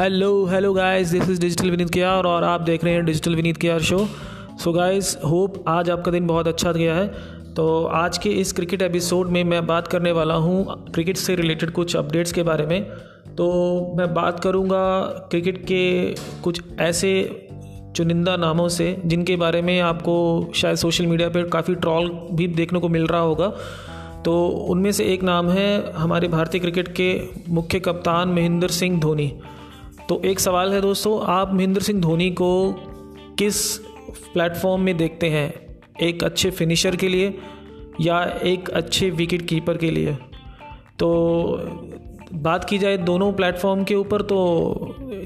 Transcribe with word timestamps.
Hello 0.00 0.28
hello 0.46 0.72
guys 0.72 1.08
this 1.08 1.28
is 1.30 1.40
digital 1.40 1.70
Vineet 1.70 1.90
K 1.90 2.02
R 2.02 2.24
और 2.24 2.44
आप 2.44 2.60
देख 2.60 2.84
रहे 2.84 2.92
हैं 2.94 3.04
digital 3.04 3.34
Vineet 3.36 3.56
K 3.56 3.68
R 3.70 3.80
show 3.80 3.98
so 4.60 4.72
guys 4.72 5.16
hope 5.24 5.64
आज 5.68 5.90
आपका 5.90 6.10
दिन 6.10 6.26
बहुत 6.26 6.48
अच्छा 6.48 6.72
गया 6.72 6.94
है। 6.94 7.06
तो 7.54 7.84
आज 7.84 8.18
के 8.18 8.30
इस 8.30 8.52
क्रिकेट 8.52 8.82
एपिसोड 8.82 9.28
में 9.28 9.42
मैं 9.44 9.66
बात 9.66 9.88
करने 9.88 10.12
वाला 10.12 10.34
हूँ 10.34 10.64
क्रिकेट 10.92 11.16
से 11.16 11.34
रिलेटेड 11.34 11.70
कुछ 11.70 11.96
अपडेट्स 11.96 12.32
के 12.32 12.42
बारे 12.42 12.66
में। 12.66 12.82
तो 13.36 13.50
मैं 13.98 14.12
बात 14.14 14.40
करूँगा 14.40 14.80
क्रिकेट 15.30 15.62
के 15.64 16.14
कुछ 16.42 16.62
ऐसे 16.80 17.12
चुनिंदा 17.96 18.36
नामों 18.36 18.68
से, 18.68 18.96
जिनके 19.06 19.36
बारे 19.36 19.62
में 19.62 19.78
आपको 19.80 20.52
शायद 20.54 20.76
सोशल 20.76 21.06
मीडिया 21.06 21.28
पर 21.28 21.48
काफ़ी 21.48 21.74
ट्रॉल 21.76 22.10
भी 22.32 22.48
देखने 22.56 22.80
को 22.80 22.88
मिल 22.88 23.06
रहा 23.06 23.20
होगा। 23.20 23.52
तो 24.24 24.46
उनमें 24.48 24.92
से 24.92 25.04
एक 25.04 25.22
नाम 25.24 25.50
है 25.50 25.70
हमारे 25.92 26.28
भारतीय 26.28 26.60
क्रिकेट 26.60 26.88
के 27.00 27.14
मुख्य 27.48 27.80
कप्तान 27.80 28.28
महेंद्र 28.28 28.68
सिंह 28.72 29.00
धोनी। 29.00 29.32
तो 30.10 30.22
एक 30.24 30.40
सवाल 30.40 30.72
है 30.72 30.80
दोस्तों, 30.80 31.20
आप 31.22 31.54
महेंद्र 31.54 31.80
सिंह 31.80 32.00
धोनी 32.00 32.30
को 32.30 32.72
किस 33.38 33.78
प्लेटफॉर्म 34.32 34.82
में 34.82 34.96
देखते 34.96 35.28
हैं? 35.28 35.78
एक 36.02 36.24
अच्छे 36.24 36.50
फिनिशर 36.50 36.96
के 36.96 37.08
लिए 37.08 37.38
या 38.00 38.24
एक 38.24 38.70
अच्छे 38.70 39.10
विकेट 39.10 39.46
कीपर 39.46 39.76
के 39.76 39.90
लिए? 39.90 40.18
तो 40.98 41.10
बात 42.34 42.64
की 42.64 42.78
जाए 42.78 42.96
दोनों 42.96 43.32
प्लेटफॉर्म 43.32 43.84
के 43.84 43.94
ऊपर 43.94 44.22
तो 44.22 44.36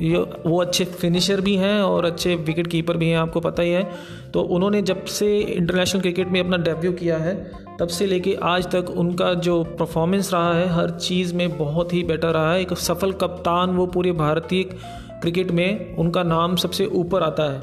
ये, 0.00 0.18
वो 0.46 0.60
अच्छे 0.60 0.84
फिनिशर 0.84 1.40
भी 1.40 1.56
हैं 1.56 1.80
और 1.80 2.04
अच्छे 2.04 2.34
विकेट 2.34 2.66
कीपर 2.66 2.96
भी 2.96 3.08
हैं, 3.08 3.18
आपको 3.18 3.40
पता 3.40 3.62
ही 3.62 3.70
है। 3.70 3.90
तो 4.34 4.40
उन्होंने 4.40 4.82
जब 4.82 5.04
से 5.04 5.38
इंटरनेशनल 5.38 6.00
क्रिकेट 6.00 6.28
में 6.28 6.40
अपना 6.40 6.56
डेब्यू 6.56 6.92
किया 6.92 7.16
है 7.16 7.63
तब 7.80 7.88
से 7.88 8.06
लेके 8.06 8.36
आज 8.42 8.66
तक 8.66 8.90
उनका 8.90 9.34
जो 9.34 9.64
परफॉर्मेंस 9.64 10.32
रहा 10.32 10.54
है, 10.54 10.68
हर 10.68 10.90
चीज़ 10.90 11.34
में 11.34 11.58
बहुत 11.58 11.94
ही 11.94 12.02
बेटर 12.02 12.28
रहा 12.28 12.52
है। 12.52 12.60
एक 12.60 12.72
सफल 12.72 13.12
कप्तान 13.12 13.70
वो 13.70 13.86
पूरे 13.86 14.12
भारतीय 14.12 14.62
क्रिकेट 15.10 15.50
में 15.50 15.96
उनका 15.96 16.22
नाम 16.22 16.56
सबसे 16.56 16.86
ऊपर 16.86 17.22
आता 17.22 17.52
है। 17.52 17.60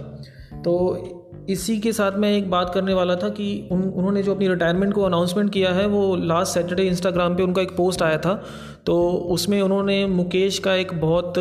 तो 0.62 0.98
इसी 1.50 1.80
के 1.80 1.92
साथ 1.92 2.12
मैं 2.12 2.38
एक 2.38 2.50
बात 2.50 2.74
करने 2.74 2.94
वाला 2.94 3.16
था 3.16 3.30
कि 3.30 3.70
उन, 3.72 3.82
उन्होंने 3.82 4.24
जो 4.24 4.36
अपनी 4.36 4.48
रिटायरमेंट 4.48 4.94
को 4.94 5.02
अनाउंसमेंट 5.02 5.54
किया 5.54 5.72
है, 5.72 5.88
वो 5.88 6.16
लास्ट 6.16 6.54
सैटरडे 6.54 6.84
इंस्टाग्राम 6.84 7.36
पे 7.36 7.44
उनका 7.44 7.62
एक 7.62 7.76
पोस्ट 7.78 8.02
आया 8.02 8.18
था। 8.18 8.44
तो 8.86 9.12
उसमें 9.12 9.62
उन्होंने 9.62 10.06
मुकेश 10.06 10.60
का 10.60 10.74
एक 10.74 10.94
बहुत 10.94 11.34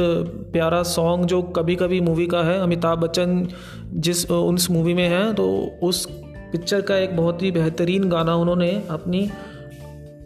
प्यारा 0.53 0.83
सॉन्ग 0.83 1.25
जो 1.25 1.43
कभी 1.43 1.77
कभी 1.77 2.01
मूवी 2.01 2.27
का 2.27 2.43
है, 2.43 2.61
अमिताभ 2.61 2.99
बच्चन 2.99 3.49
जिस, 3.93 4.31
उस 4.31 4.71
मूवी 4.71 4.95
में 4.95 5.09
है 5.09 5.35
तो 5.35 5.71
उस 5.83 6.20
पिक्चर 6.53 6.81
का 6.81 6.97
एक 6.97 7.17
बहुत 7.17 7.43
ही 7.43 7.51
बेहतरीन 7.51 8.09
गाना 8.09 8.35
उन्होंने 8.37 8.71
अपनी 8.91 9.29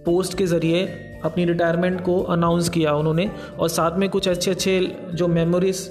पोस्ट 0.07 0.37
के 0.39 0.47
ज़रिए, 0.47 0.85
अपनी 1.25 1.45
रिटायरमेंट 1.45 2.01
को 2.01 2.21
अनाउंस 2.21 2.69
किया 2.69 2.95
उन्होंने। 2.95 3.31
और 3.61 3.69
साथ 3.69 3.99
में 3.99 4.09
कुछ 4.09 4.29
अच्छे 4.29 4.51
अच्छे 4.51 4.81
जो 5.15 5.29
मेमोरीज 5.29 5.89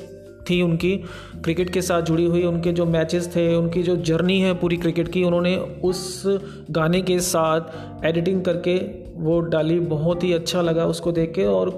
थी 0.50 0.62
उनकी 0.62 0.96
क्रिकेट 1.44 1.70
के 1.70 1.82
साथ 1.82 2.02
जुड़ी 2.02 2.26
हुई, 2.26 2.44
उनके 2.44 2.72
जो 2.72 2.86
मैचेस 2.86 3.28
थे, 3.36 3.56
उनकी 3.56 3.84
जो 3.84 3.96
जर्नी 3.98 4.40
है 4.40 4.54
पूरी 4.54 4.78
क्रिकेट 4.78 5.08
की, 5.08 5.24
उन्होंने 5.24 5.56
उस 5.84 6.24
गाने 6.72 7.02
के 7.02 7.20
साथ 7.20 8.06
एडिटिंग 8.06 8.44
करके 8.44 8.76
वो 9.16 9.40
डाली। 9.40 9.80
बहुत 9.80 10.24
ही 10.24 10.34
अच्छा 10.34 10.62
लगा 10.62 10.86
उसको 10.86 11.12
देख 11.12 11.34
के। 11.36 11.46
और 11.46 11.70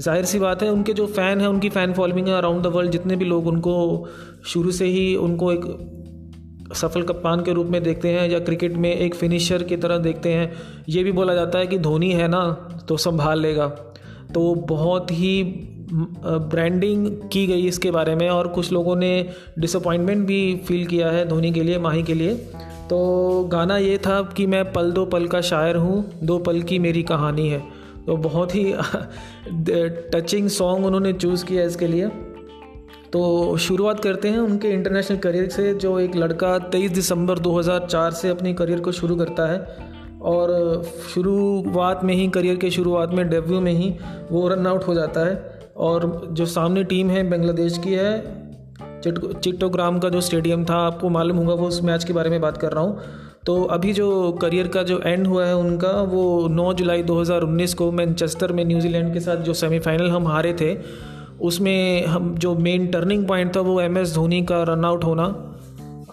ज़ाहिर 0.00 0.24
सी 0.24 0.38
बात 0.38 0.62
है, 0.62 0.70
उनके 0.70 0.92
जो 0.92 1.06
फ़ैन 1.06 1.40
हैं, 1.40 1.48
उनकी 1.48 1.68
फ़ैन 1.68 1.92
फॉलोइंग 1.92 2.28
है 2.28 2.34
अराउंड 2.34 2.62
द 2.62 2.66
वर्ल्ड 2.66 2.90
जितने 2.90 3.16
भी 3.16 3.24
लोग 3.24 3.46
उनको, 3.46 4.06
शुरू 4.44 4.70
से 4.70 4.86
ही 4.86 5.14
उनको 5.16 5.52
एक 5.52 5.64
सफल 6.74 7.02
कप्तान 7.02 7.42
के 7.42 7.52
रूप 7.52 7.66
में 7.66 7.82
देखते 7.82 8.08
हैं 8.08 8.28
या 8.30 8.38
क्रिकेट 8.38 8.72
में 8.72 8.94
एक 8.94 9.14
फिनिशर 9.14 9.62
की 9.62 9.76
तरह 9.76 9.98
देखते 9.98 10.32
हैं। 10.32 10.52
ये 10.88 11.04
भी 11.04 11.12
बोला 11.12 11.34
जाता 11.34 11.58
है 11.58 11.66
कि 11.66 11.78
धोनी 11.78 12.10
है 12.12 12.28
ना 12.28 12.50
तो 12.88 12.96
संभाल 12.96 13.40
लेगा। 13.40 13.66
तो 14.34 14.54
बहुत 14.54 15.10
ही 15.10 15.42
ब्रांडिंग 15.92 17.06
की 17.32 17.46
गई 17.46 17.66
इसके 17.66 17.90
बारे 17.90 18.14
में 18.14 18.28
और 18.30 18.48
कुछ 18.48 18.72
लोगों 18.72 18.96
ने 18.96 19.30
डिसअपॉइंटमेंट 19.58 20.26
भी 20.26 20.56
फील 20.56 20.86
किया 20.86 21.10
है 21.10 21.28
धोनी 21.28 21.52
के 21.52 21.62
लिए, 21.62 21.78
माही 21.78 22.02
के 22.02 22.14
लिए। 22.14 22.34
तो 22.90 23.48
गाना 23.52 23.76
ये 23.76 23.98
था 23.98 24.22
कि 24.36 24.46
मैं 24.46 24.72
पल 24.72 24.90
दो 24.92 25.04
पल 25.06 25.26
का 25.26 25.40
शायर 25.40 25.76
हूँ, 25.76 26.04
दो 26.24 26.38
पल 26.38 26.62
की 26.62 26.78
मेरी 26.78 27.02
कहानी 27.02 27.48
है। 27.48 27.62
तो 28.06 28.16
बहुत 28.16 28.54
ही 28.54 28.74
टचिंग 30.12 30.48
सॉन्ग 30.48 30.86
उन्होंने 30.86 31.12
चूज़ 31.12 31.44
किया 31.44 31.64
इसके 31.64 31.86
लिए। 31.86 32.08
तो 33.12 33.56
शुरुआत 33.56 34.00
करते 34.00 34.28
हैं 34.28 34.38
उनके 34.38 34.68
इंटरनेशनल 34.68 35.16
करियर 35.16 35.48
से, 35.48 35.72
जो 35.74 35.98
एक 36.00 36.16
लड़का 36.16 36.70
23 36.70 36.92
दिसंबर 36.92 37.38
2004 37.38 38.10
से 38.12 38.28
अपनी 38.28 38.54
करियर 38.54 38.80
को 38.80 38.92
शुरू 38.92 39.16
करता 39.16 39.46
है 39.52 39.76
और 40.22 40.82
शुरुआत 41.14 42.04
में 42.04 42.14
ही 42.14 42.28
करियर 42.28 42.56
के 42.56 42.70
शुरुआत 42.70 43.10
में 43.10 43.28
डेब्यू 43.30 43.60
में 43.60 43.72
ही 43.72 43.94
वो 44.30 44.48
रन 44.48 44.66
आउट 44.66 44.86
हो 44.86 44.94
जाता 44.94 45.26
है 45.26 45.34
और 45.76 46.28
जो 46.32 46.46
सामने 46.46 46.84
टीम 46.84 47.10
है 47.10 47.28
बांग्लादेश 47.30 47.78
की 47.78 47.92
है 47.92 48.42
चिट्टोग्राम 49.04 49.98
का 49.98 50.08
जो 50.08 50.20
स्टेडियम 50.20 50.64
था, 50.64 50.74
आपको 50.74 51.08
मालूम 51.08 51.36
होगा 51.36 51.54
वो 51.54 51.68
उस 51.68 51.82
मैच 51.82 52.04
के 52.04 52.12
बारे 52.12 52.30
में 52.30 52.40
बात 52.40 52.56
कर 52.56 52.72
रहा 52.72 52.84
हूँ। 52.84 52.98
तो 53.46 53.62
अभी 53.64 53.92
जो 53.92 54.32
करियर 54.32 54.68
का 54.68 54.82
जो 54.82 55.00
एंड 55.00 55.26
हुआ 55.26 55.44
है 55.44 55.56
उनका, 55.56 55.90
वो 56.02 56.48
9 56.48 56.72
जुलाई 56.74 57.02
2019 57.02 57.74
को 57.74 57.90
मैनचेस्टर 57.92 58.52
में 58.52 58.64
न्यूजीलैंड 58.64 59.12
के 59.12 59.20
साथ 59.20 59.36
जो 59.36 59.54
सेमीफाइनल 59.54 60.10
हम 60.10 60.28
हारे 60.28 60.52
थे 60.52 60.74
उसमें 61.42 62.06
हम 62.06 62.34
जो 62.38 62.54
मेन 62.56 62.86
टर्निंग 62.86 63.26
पॉइंट 63.28 63.56
था, 63.56 63.60
वो 63.60 63.80
एम 63.80 63.98
एस 63.98 64.14
धोनी 64.14 64.42
का 64.42 64.62
रन 64.62 64.84
आउट 64.84 65.04
होना, 65.04 65.24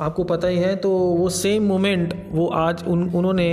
आपको 0.01 0.23
पता 0.23 0.47
ही 0.47 0.57
है 0.57 0.75
तो 0.75 0.89
वो 0.89 1.29
सेम 1.29 1.63
मोमेंट 1.63 2.13
वो 2.31 2.47
आज 2.47 2.83
उन, 2.87 3.09
उन्होंने 3.09 3.49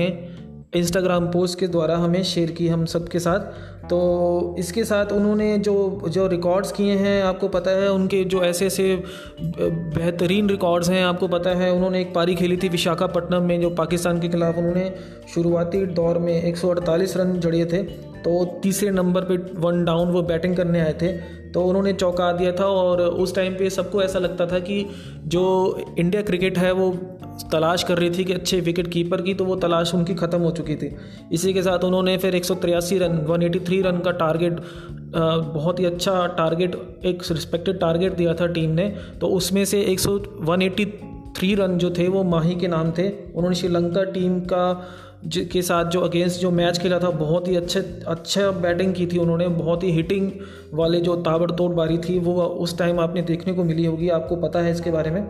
इंस्टाग्राम 0.77 1.27
पोस्ट 1.27 1.59
के 1.59 1.67
द्वारा 1.69 1.97
हमें 1.97 2.23
शेयर 2.25 2.51
की 2.51 2.69
हम 2.69 2.85
सब 2.85 3.09
के 3.09 3.19
साथ। 3.19 3.41
तो 3.89 4.57
इसके 4.59 4.85
साथ 4.85 5.13
उन्होंने 5.13 5.57
जो 5.59 5.75
जो 6.09 6.27
रिकॉर्ड्स 6.27 6.73
किए 6.73 6.95
हैं, 6.95 7.23
आपको 7.23 7.49
पता 7.49 7.71
है, 7.71 7.91
उनके 7.93 8.23
जो 8.25 8.43
ऐसे 8.43 8.67
ऐसे 8.67 9.05
बेहतरीन 9.41 10.49
रिकॉर्ड्स 10.49 10.91
हैं, 10.91 11.05
आपको 11.05 11.29
पता 11.29 11.51
है, 11.51 11.71
उन्होंने 11.73 12.01
एक 12.01 12.13
पारी 12.15 12.35
खेली 12.35 12.57
थी 12.57 12.69
विशाखापट्टनम 12.69 13.43
में, 13.43 13.61
जो 13.61 13.71
पाकिस्तान 13.71 14.21
के 14.21 14.29
खिलाफ 14.29 14.59
उन्होंने 14.59 14.91
शुरुआती 15.35 15.85
दौर 15.87 16.19
में 16.19 16.43
148 16.43 17.17
रन 17.17 17.33
जड़िए 17.41 17.65
थे 17.65 17.83
तो 18.23 18.45
तीसरे 18.63 18.91
नंबर 18.91 19.25
पे 19.25 19.37
वन 19.61 19.85
डाउन 19.85 20.09
वो 20.09 20.23
बैटिंग 20.23 20.57
करने 20.57 20.81
आए 20.81 20.93
थे। 21.03 21.13
तो 21.57 21.63
उन्होंने 21.63 21.93
चौंका 21.93 22.33
दिया 22.33 22.53
था 22.53 22.65
और 22.65 23.01
उस 23.03 23.35
टाइम 23.35 23.55
पे 23.55 23.69
सबको 23.71 24.03
ऐसा 24.03 24.19
लगता 24.19 24.47
था 24.47 24.59
कि 24.59 24.87
जो 25.27 25.45
इंडिया 25.99 26.23
क्रिकेट 26.23 26.59
है, 26.59 26.73
वो 26.73 26.91
तलाश 27.53 27.83
कर 27.83 27.99
रही 27.99 28.11
थी 28.11 28.25
कि 28.25 28.33
अच्छे 28.33 28.61
विकेट 28.61 28.87
कीपर 28.87 29.23
की 29.23 29.35
तो 29.35 29.45
वो 29.45 29.57
तलाश 29.57 29.95
उनकी 29.95 30.15
ख़त्म 30.15 30.39
हो 30.39 30.51
चुकी 30.51 30.77
थी। 30.77 30.91
इसी 31.33 31.53
के 31.55 31.63
साथ 31.63 31.85
उन्होंने 31.85 32.17
फिर 32.17 32.35
एक 32.35 32.45
रन 32.53 33.19
183 33.27 33.83
रन 33.83 33.99
का 33.99 34.11
टारगेट 34.11 34.61
बहुत 35.55 35.81
ही 35.81 35.85
अच्छा 35.85 36.27
टारगेट 36.27 36.77
एक 37.05 37.23
रिस्पेक्टेड 37.31 37.81
टारगेट 37.81 38.13
दिया 38.13 38.35
था 38.35 38.47
टीम 38.47 38.71
ने। 38.71 38.89
तो 39.21 39.27
उसमें 39.27 39.65
से 39.65 39.83
एक 39.83 40.01
सौ 40.01 40.17
रन 41.45 41.79
जो 41.79 41.91
थे, 41.91 42.09
वो 42.09 42.23
माही 42.25 42.55
के 42.55 42.69
नाम 42.69 42.91
थे। 42.91 43.09
उन्होंने 43.09 43.57
श्रीलंका 43.57 44.05
टीम 44.05 44.41
का 44.41 44.89
के 45.25 45.63
साथ 45.63 45.85
जो 45.85 46.01
अगेंस्ट 46.01 46.41
जो 46.41 46.51
मैच 46.51 46.79
खेला 46.79 46.99
था, 46.99 47.11
बहुत 47.11 47.49
ही 47.49 47.57
अच्छे 47.57 47.81
अच्छा 48.07 48.51
बैटिंग 48.51 48.95
की 48.95 49.07
थी 49.07 49.19
उन्होंने, 49.19 49.49
बहुत 49.49 49.83
ही 49.83 49.91
हिटिंग 49.91 50.31
वाले 50.75 51.01
जो 51.01 51.17
ताबड़तोड़ 51.17 51.73
बारी 51.73 51.99
थी, 51.99 52.19
वो 52.19 52.43
उस 52.43 52.79
टाइम 52.79 53.01
आपने 53.01 53.23
देखने 53.23 53.53
को 53.53 53.65
मिली 53.65 53.85
होगी, 53.85 54.09
आपको 54.09 54.37
पता 54.37 54.59
है 54.59 54.71
इसके 54.71 54.91
बारे 54.91 55.11
में। 55.11 55.25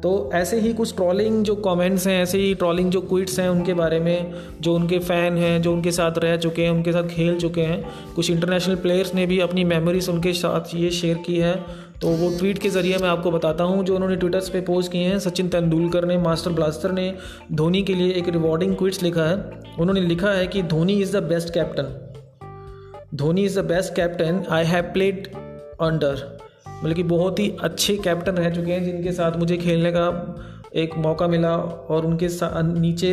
तो 0.00 0.30
ऐसे 0.34 0.60
ही 0.60 0.72
कुछ 0.72 0.96
ट्रॉलिंग 0.96 1.44
जो 1.44 1.54
कमेंट्स 1.54 2.06
हैं, 2.06 2.22
ऐसे 2.22 2.38
ही 2.38 2.54
ट्रॉलिंग 2.54 2.90
जो 2.90 3.00
क्विट्स 3.00 3.38
हैं 3.40 3.48
उनके 3.48 3.74
बारे 3.74 4.00
में, 4.00 4.34
जो 4.60 4.74
उनके 4.74 4.98
फ़ैन 4.98 5.36
हैं, 5.36 5.62
जो 5.62 5.72
उनके 5.72 5.92
साथ 5.92 6.18
रह 6.18 6.36
चुके 6.36 6.62
हैं, 6.62 6.70
उनके 6.70 6.92
साथ 6.92 7.02
खेल 7.02 7.38
चुके 7.38 7.60
हैं, 7.60 7.84
कुछ 8.14 8.30
इंटरनेशनल 8.30 8.74
प्लेयर्स 8.74 9.14
ने 9.14 9.26
भी 9.26 9.40
अपनी 9.40 9.64
मेमोरीज 9.64 10.08
उनके 10.08 10.32
साथ 10.32 10.74
ये 10.74 10.90
शेयर 10.90 11.16
की 11.16 11.36
है। 11.36 11.81
तो 12.02 12.08
वो 12.08 12.28
ट्वीट 12.38 12.58
के 12.58 12.68
ज़रिए 12.68 12.96
मैं 12.98 13.08
आपको 13.08 13.30
बताता 13.30 13.64
हूँ, 13.64 13.84
जो 13.84 13.94
उन्होंने 13.94 14.16
ट्विटर्स 14.16 14.48
पे 14.48 14.60
पोस्ट 14.60 14.90
किए 14.92 15.02
हैं, 15.02 15.18
सचिन 15.18 15.48
तेंदुलकर 15.48 16.04
ने 16.04 16.16
मास्टर 16.18 16.52
ब्लास्टर 16.52 16.92
ने, 16.92 17.14
धोनी 17.52 17.82
के 17.82 17.94
लिए 17.94 18.12
एक 18.12 18.28
रिवॉर्डिंग 18.28 18.74
क्विट्स 18.76 19.02
लिखा 19.02 19.24
है। 19.24 19.36
उन्होंने 19.78 20.00
लिखा 20.00 20.30
है 20.30 20.46
कि 20.46 20.62
Dhoni 20.62 21.00
is 21.02 21.16
the 21.16 21.22
best 21.22 21.52
captain 21.54 21.94
Dhoni 23.14 23.44
is 23.44 23.60
the 23.60 23.64
best 23.64 23.94
captain 23.94 24.42
I 24.50 24.64
have 24.64 24.84
played 24.92 25.26
under 25.80 26.26
मतलब 26.84 26.94
कि 26.96 27.02
बहुत 27.02 27.38
ही 27.38 27.48
अच्छे 27.62 27.96
कैप्टन 27.96 28.32
रह 28.32 28.50
चुके 28.50 28.72
हैं, 28.72 28.84
जिनके 28.84 29.12
साथ 29.12 29.36
मुझे 29.36 29.56
खेलने 29.56 29.92
का 29.92 30.06
एक 30.74 30.96
मौका 30.98 31.28
मिला 31.28 31.56
और 31.56 32.06
उनके 32.06 32.28
नीचे 32.80 33.12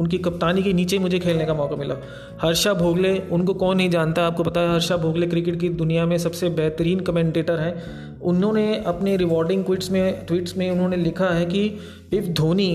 उनकी 0.00 0.18
कप्तानी 0.18 0.62
के 0.62 0.72
नीचे 0.72 0.98
मुझे 0.98 1.18
खेलने 1.18 1.44
का 1.46 1.54
मौका 1.54 1.76
मिला। 1.76 1.94
हर्षा 2.42 2.72
भोगले, 2.74 3.16
उनको 3.30 3.54
कौन 3.54 3.76
नहीं 3.76 3.90
जानता, 3.90 4.26
आपको 4.26 4.42
पता 4.42 4.60
है 4.60 4.72
हर्षा 4.72 4.96
भोगले 4.96 5.26
क्रिकेट 5.26 5.60
की 5.60 5.68
दुनिया 5.76 6.06
में 6.06 6.16
सबसे 6.18 6.48
बेहतरीन 6.50 7.00
कमेंटेटर 7.00 7.58
हैं। 7.58 8.18
उन्होंने 8.22 8.82
अपने 8.86 9.16
रिवॉर्डिंग 9.16 9.64
ट्वीट्स 9.64 9.90
में 9.90 10.26
ट्वीट्स 10.26 10.56
में 10.56 10.70
उन्होंने 10.70 10.96
लिखा 10.96 11.28
है 11.30 11.44
कि 11.46 11.64
if 12.12 12.28
Dhoni 12.38 12.72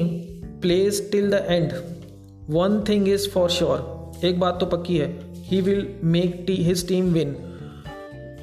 plays 0.61 1.09
till 1.11 1.29
the 1.31 1.45
end 1.49 1.73
one 2.49 2.83
thing 2.89 3.07
is 3.07 3.29
for 3.29 3.49
sure 3.49 4.25
एक 4.25 4.39
बात 4.39 4.59
तो 4.59 4.65
पक्की 4.67 4.97
है 4.97 5.07
he 5.47 5.61
will 5.61 5.87
make 6.03 6.43
T 6.47 6.55
his 6.63 6.87
team 6.87 7.11
win 7.13 7.35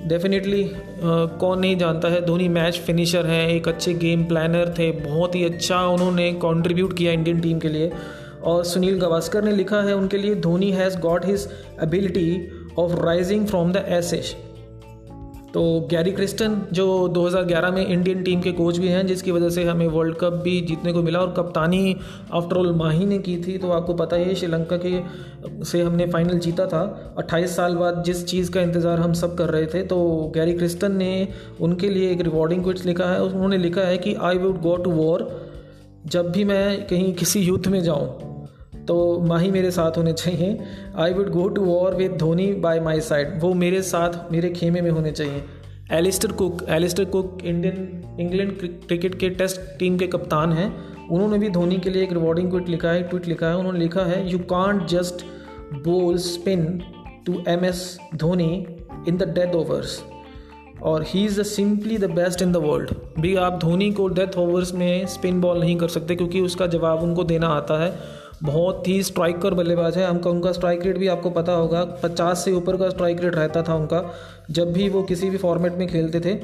definitely 0.08 0.64
कौन 1.40 1.58
नहीं 1.58 1.76
जानता 1.78 2.08
है, 2.08 2.24
धोनी 2.26 2.48
मैच 2.48 2.78
फिनिशर 2.78 3.26
हैं, 3.26 3.48
एक 3.48 3.68
अच्छे 3.68 3.92
गेम 3.94 4.24
प्लानर 4.24 4.74
थे, 4.78 4.90
बहुत 4.92 5.34
ही 5.34 5.44
अच्छा 5.44 5.80
उन्होंने 5.88 6.32
कंट्रीब्यूट 6.42 6.96
किया 6.98 7.12
इंडियन 7.12 7.40
टीम 7.40 7.58
के 7.58 7.68
लिए। 7.68 7.90
और 8.44 8.64
सुनील 8.64 8.98
गवास्कर 9.00 9.44
ने 9.44 9.52
लिखा 9.52 9.82
है, 9.82 9.96
उनके 9.96 10.18
लिए 10.18 10.34
Dhoni 10.36 10.70
has 10.72 10.98
got 11.00 11.26
his 11.26 11.48
ability 11.82 12.48
of 12.78 13.00
rising 13.02 13.46
from 13.46 13.72
the 13.72 13.84
ashes 13.90 14.34
तो 15.54 15.62
गैरी 15.90 16.12
क्रिस्टन, 16.12 16.54
जो 16.72 17.08
2011 17.08 17.70
में 17.70 17.86
इंडियन 17.86 18.22
टीम 18.22 18.40
के 18.40 18.52
कोच 18.52 18.78
भी 18.78 18.88
हैं, 18.88 19.06
जिसकी 19.06 19.30
वजह 19.30 19.48
से 19.50 19.64
हमें 19.64 19.86
वर्ल्ड 19.88 20.16
कप 20.18 20.40
भी 20.44 20.60
जीतने 20.60 20.92
को 20.92 21.02
मिला, 21.02 21.18
और 21.18 21.32
कप्तानी 21.32 21.96
आफ्टर 22.32 22.56
ऑल 22.56 22.72
माही 22.76 23.06
ने 23.06 23.18
की 23.18 23.36
थी 23.38 23.58
तो 23.58 23.70
आपको 23.70 23.94
पता 23.94 24.16
ही 24.16 24.24
है, 24.24 24.34
श्रीलंका 24.34 24.78
के 24.86 25.64
से 25.64 25.82
हमने 25.82 26.06
फाइनल 26.06 26.38
जीता 26.38 26.66
था। 26.66 27.14
28 27.18 27.56
साल 27.56 27.76
बाद 27.76 28.02
जिस 28.06 28.24
चीज़ 28.26 28.50
का 28.50 28.60
इंतज़ार 28.60 29.00
हम 29.00 29.12
सब 29.12 29.36
कर 29.38 29.50
रहे 29.50 29.66
थे 29.66 29.82
तो 29.84 30.00
गैरी 30.34 30.54
क्रिस्टन 30.54 30.96
ने 30.96 31.28
उनके 31.60 31.90
लिए 31.90 32.10
एक 32.12 32.20
रिवॉर्डिंग 32.22 32.62
क्विट्स 32.64 32.86
लिखा 32.86 33.12
है। 33.12 33.22
उन्होंने 33.22 33.58
लिखा 33.58 33.82
है 33.82 33.98
कि 33.98 34.14
I 34.22 34.38
would 34.38 34.60
go 34.62 34.76
to 34.76 34.90
war 34.92 35.30
जब 36.06 36.32
भी 36.32 36.44
मैं 36.44 36.86
कहीं 36.86 37.12
किसी 37.14 37.40
युद्ध 37.40 37.66
में 37.68 37.82
जाऊँ। 37.82 38.31
तो 38.88 38.96
माही 39.20 39.50
मेरे 39.50 39.70
साथ 39.70 39.96
होने 39.98 40.12
चाहिए। 40.14 40.58
I 40.96 41.12
would 41.12 41.28
go 41.30 41.48
to 41.48 41.64
war 41.64 41.94
with 41.94 42.16
Dhoni 42.18 42.46
by 42.62 42.80
my 42.80 43.00
side 43.00 43.40
वो 43.42 43.52
मेरे 43.56 43.82
साथ, 43.82 44.32
मेरे 44.32 44.50
खेमे 44.50 44.80
में 44.80 44.90
होने 44.90 45.10
चाहिए। 45.12 45.44
Alastair 45.92 46.32
Cook 46.32 46.64
Alastair 46.68 47.04
Cook 47.06 47.38
Indian 47.44 48.16
England 48.20 48.52
cricket 48.58 49.18
के 49.20 49.30
टेस्ट 49.32 49.60
टीम 49.78 49.98
के 49.98 50.06
कप्तान 50.06 50.52
हैं। 50.52 50.68
उन्होंने 51.08 51.38
भी 51.38 51.48
धोनी 51.50 51.76
के 51.76 51.90
लिए 51.90 52.02
एक 52.02 52.12
रिवॉर्डिंग 52.12 52.50
ट्वीट 52.50 52.68
लिखा 52.68 52.90
है 52.90 53.02
ट्वीट 53.02 53.26
लिखा 53.28 53.46
है। 53.46 53.56
उन्होंने 53.56 53.78
लिखा 53.78 54.04
है 54.04 54.28
you 54.30 54.38
can't 54.50 54.86
just 54.88 55.24
bowl 55.84 56.16
spin 56.20 56.66
to 57.26 57.42
M 57.48 57.64
S 57.64 57.98
Dhoni 58.16 58.54
in 59.08 59.16
the 59.16 59.28
death 59.34 59.54
overs 59.54 60.00
और 60.82 61.04
he 61.08 61.24
is 61.24 61.40
the 61.40 61.44
simply 61.44 61.98
the 61.98 62.10
best 62.10 62.42
in 62.42 62.52
the 62.52 62.56
world 62.56 62.90
भी 63.20 63.34
आप 63.36 63.58
धोनी 63.60 63.90
को 63.92 64.08
डेथ 64.10 64.38
ओवर्स 64.38 64.72
में 64.74 65.06
स्पिन 65.06 65.40
बॉल 65.40 65.60
नहीं 65.60 65.76
कर 65.76 65.88
सकते, 65.88 66.16
क्योंकि 66.16 66.40
उसका 66.40 66.66
जवाब 66.68 67.02
उनको 67.02 67.24
देना 67.24 67.48
आता 67.48 67.82
है। 67.84 67.90
बहुत 68.42 68.88
ही 68.88 69.02
स्ट्राइकर 69.02 69.54
बल्लेबाज 69.54 69.98
है। 69.98 70.06
हमका 70.06 70.30
उनका 70.30 70.52
स्ट्राइक 70.52 70.82
रेट 70.82 70.98
भी 70.98 71.08
आपको 71.08 71.30
पता 71.30 71.52
होगा। 71.52 71.84
पचास 71.84 72.44
से 72.44 72.52
ऊपर 72.52 72.76
का 72.76 72.88
स्ट्राइक 72.88 73.20
रेट 73.20 73.34
रहता 73.34 73.62
था 73.62 73.74
उनका, 73.74 74.14
जब 74.50 74.72
भी 74.72 74.88
वो 74.88 75.02
किसी 75.02 75.30
भी 75.30 75.36
फॉर्मेट 75.36 75.72
में 75.72 75.88
खेलते 75.88 76.20
थे। 76.20 76.34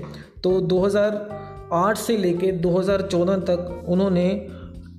तो 0.45 0.61
2008 0.61 1.99
से 1.99 2.17
लेके 2.17 2.53
2014 2.53 3.37
तक 3.37 3.85
उन्होंने 3.89 4.49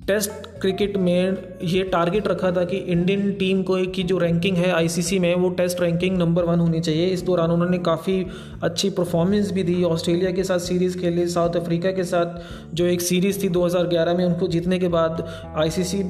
टेस्ट 0.09 0.31
क्रिकेट 0.61 0.95
में 0.97 1.37
ये 1.63 1.83
टारगेट 1.83 2.27
रखा 2.27 2.51
था 2.51 2.63
कि 2.65 2.77
इंडियन 2.77 3.31
टीम 3.31 3.61
को 3.63 3.75
की 3.85 4.03
जो 4.03 4.17
रैंकिंग 4.17 4.57
है 4.57 4.71
आईसीसी 4.71 5.19
में, 5.19 5.35
वो 5.35 5.49
टेस्ट 5.49 5.81
रैंकिंग 5.81 6.17
नंबर 6.17 6.43
वन 6.43 6.59
होनी 6.59 6.79
चाहिए। 6.79 7.05
इस 7.07 7.23
दौरान 7.23 7.51
उन्होंने 7.51 7.77
काफ़ी 7.77 8.25
अच्छी 8.63 8.89
परफॉर्मेंस 8.89 9.51
भी 9.51 9.63
दी। 9.63 9.83
ऑस्ट्रेलिया 9.83 10.31
के 10.31 10.43
साथ 10.43 10.59
सीरीज़ 10.59 10.97
खेली, 10.97 11.27
साउथ 11.27 11.55
अफ्रीका 11.55 11.91
के 11.91 12.03
साथ 12.03 12.75
जो 12.75 12.85
एक 12.85 13.01
सीरीज़ 13.01 13.43
थी 13.43 13.49
2011 13.49 14.13
में, 14.13 14.25
उनको 14.25 14.47
जीतने 14.47 14.79
के 14.79 14.87
बाद 14.87 15.25
आईसीसी 15.57 16.03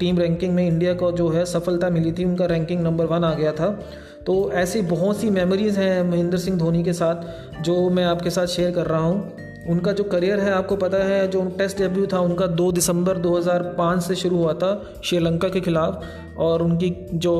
टीम 0.00 0.18
रैंकिंग 0.18 0.54
में 0.54 0.66
इंडिया 0.68 0.94
को 0.94 1.12
जो 1.12 1.28
है 1.28 1.44
सफलता 1.44 1.90
मिली 1.90 2.12
थी, 2.12 2.24
उनका 2.24 2.46
रैंकिंग 2.46 2.82
नंबर 2.82 3.04
वन 3.04 3.24
आ 3.24 3.34
गया 3.34 3.52
था। 3.52 3.70
तो 4.26 4.52
ऐसी 4.52 4.82
बहुत 4.82 5.16
सी 5.16 5.30
मेमोरीज़ 5.30 5.78
हैं 5.78 6.02
महेंद्र 6.02 6.38
सिंह 6.38 6.58
धोनी 6.58 6.84
के 6.84 6.92
साथ, 6.92 7.62
जो 7.62 7.90
मैं 7.90 8.04
आपके 8.04 8.30
साथ 8.30 8.46
शेयर 8.46 8.70
कर 8.70 8.86
रहा 8.86 9.00
हूँ। 9.00 9.43
उनका 9.70 9.92
जो 9.92 10.04
करियर 10.04 10.40
है, 10.40 10.52
आपको 10.52 10.76
पता 10.76 10.98
है, 10.98 11.28
जो 11.28 11.44
टेस्ट 11.44 11.78
डेब्यू 11.78 12.06
था, 12.06 12.18
उनका 12.18 12.46
2 12.46 12.72
दिसंबर 12.72 13.18
2005 13.18 14.00
से 14.00 14.14
शुरू 14.14 14.36
हुआ 14.36 14.52
था, 14.52 14.94
श्रीलंका 15.04 15.48
के 15.48 15.60
खिलाफ। 15.60 16.02
और 16.38 16.62
उनकी 16.62 16.96
जो 17.14 17.34